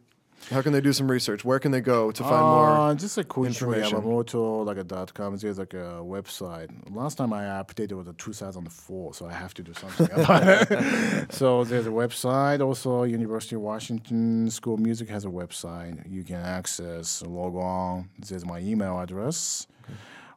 how 0.51 0.61
can 0.61 0.73
they 0.73 0.81
do 0.81 0.93
some 0.93 1.09
research? 1.09 1.45
Where 1.45 1.59
can 1.59 1.71
they 1.71 1.81
go 1.81 2.11
to 2.11 2.23
find 2.23 2.45
more? 2.45 2.69
Uh, 2.69 2.95
just 2.95 3.17
a 3.17 3.23
quick 3.23 3.47
information? 3.49 3.99
Yamamoto, 4.01 4.65
like 4.65 4.77
a 4.77 4.83
dot 4.83 5.13
com. 5.13 5.35
There's 5.37 5.59
like 5.59 5.73
a 5.73 6.01
website. 6.01 6.69
Last 6.95 7.15
time 7.17 7.33
I 7.33 7.43
updated 7.43 7.93
was 7.93 8.07
a 8.07 8.13
2004, 8.13 9.13
so 9.13 9.25
I 9.27 9.33
have 9.33 9.53
to 9.55 9.63
do 9.63 9.73
something 9.73 10.09
about 10.11 10.43
it. 10.71 11.31
so 11.31 11.63
there's 11.63 11.85
a 11.87 11.91
website. 11.91 12.65
Also, 12.65 13.03
University 13.03 13.55
of 13.55 13.61
Washington 13.61 14.49
School 14.49 14.73
of 14.75 14.79
Music 14.79 15.09
has 15.09 15.25
a 15.25 15.29
website. 15.29 16.09
You 16.09 16.23
can 16.23 16.37
access, 16.37 17.21
log 17.21 17.55
on. 17.55 18.09
There's 18.17 18.45
my 18.45 18.59
email 18.59 18.99
address. 18.99 19.67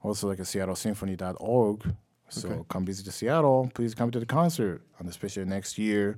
Also, 0.03 0.29
like 0.29 0.41
a 0.41 0.43
SeattleSymphony.org. 0.43 1.95
So 2.29 2.49
Okay. 2.49 2.61
come 2.69 2.85
visit 2.87 3.11
Seattle. 3.13 3.71
Please 3.75 3.95
come 3.95 4.11
to 4.11 4.19
the 4.19 4.27
concert. 4.27 4.83
And 4.99 5.09
especially 5.09 5.45
next 5.45 5.79
year, 5.79 6.17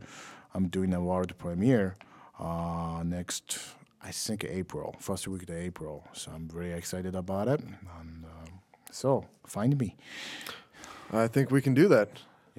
I'm 0.55 0.69
doing 0.69 0.95
a 0.95 1.01
world 1.01 1.37
premiere 1.39 1.97
uh, 2.39 3.03
next, 3.05 3.59
I 4.03 4.11
think 4.11 4.45
April, 4.45 4.97
first 4.99 5.29
week 5.29 5.43
of 5.45 5.51
April. 5.51 6.05
So 6.13 6.33
I'm 6.35 6.49
very 6.49 6.73
excited 6.73 7.15
about 7.15 7.49
it. 7.49 7.61
And 7.61 8.25
um, 8.25 8.61
so 8.91 9.27
find 9.47 9.79
me. 9.79 9.97
I 11.13 11.29
think 11.29 11.51
we 11.51 11.61
can 11.63 11.75
do 11.75 11.89
that. 11.89 12.09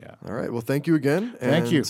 Yeah. 0.01 0.15
All 0.27 0.33
right. 0.33 0.51
Well, 0.51 0.61
thank 0.61 0.87
you 0.87 0.95
again. 0.95 1.35
Thank 1.39 1.71
you. 1.71 1.83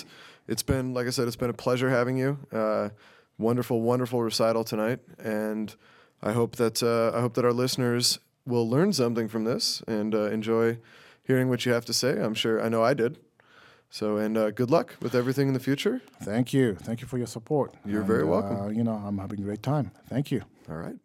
It's 0.47 0.63
been, 0.63 0.93
like 0.93 1.07
I 1.07 1.09
said, 1.09 1.27
it's 1.27 1.35
been 1.35 1.49
a 1.49 1.53
pleasure 1.53 1.89
having 1.89 2.17
you. 2.17 2.37
Uh, 2.51 2.89
wonderful, 3.37 3.81
wonderful 3.81 4.21
recital 4.21 4.63
tonight, 4.63 4.99
and 5.17 5.75
I 6.21 6.33
hope 6.33 6.55
that 6.57 6.83
uh, 6.83 7.17
I 7.17 7.21
hope 7.21 7.33
that 7.33 7.45
our 7.45 7.53
listeners 7.53 8.19
will 8.45 8.69
learn 8.69 8.93
something 8.93 9.27
from 9.27 9.43
this 9.43 9.81
and 9.87 10.13
uh, 10.13 10.25
enjoy 10.25 10.77
hearing 11.23 11.49
what 11.49 11.65
you 11.65 11.73
have 11.73 11.85
to 11.85 11.93
say. 11.93 12.19
I'm 12.21 12.35
sure 12.35 12.61
I 12.63 12.69
know 12.69 12.83
I 12.83 12.93
did. 12.93 13.17
So, 13.95 14.17
and 14.17 14.37
uh, 14.37 14.51
good 14.51 14.69
luck 14.71 14.87
with 15.01 15.15
everything 15.15 15.47
in 15.47 15.53
the 15.53 15.59
future. 15.69 16.01
Thank 16.21 16.51
you. 16.51 16.75
Thank 16.75 16.99
you 16.99 17.07
for 17.07 17.17
your 17.17 17.27
support. 17.27 17.75
You're 17.85 17.99
And, 17.99 18.07
very 18.07 18.23
uh, 18.23 18.27
welcome. 18.27 18.73
you 18.73 18.83
know, 18.83 18.91
I'm 19.07 19.17
having 19.19 19.39
a 19.39 19.43
great 19.43 19.63
time. 19.63 19.91
Thank 20.09 20.31
you. 20.31 20.41
All 20.69 20.75
right. 20.75 20.97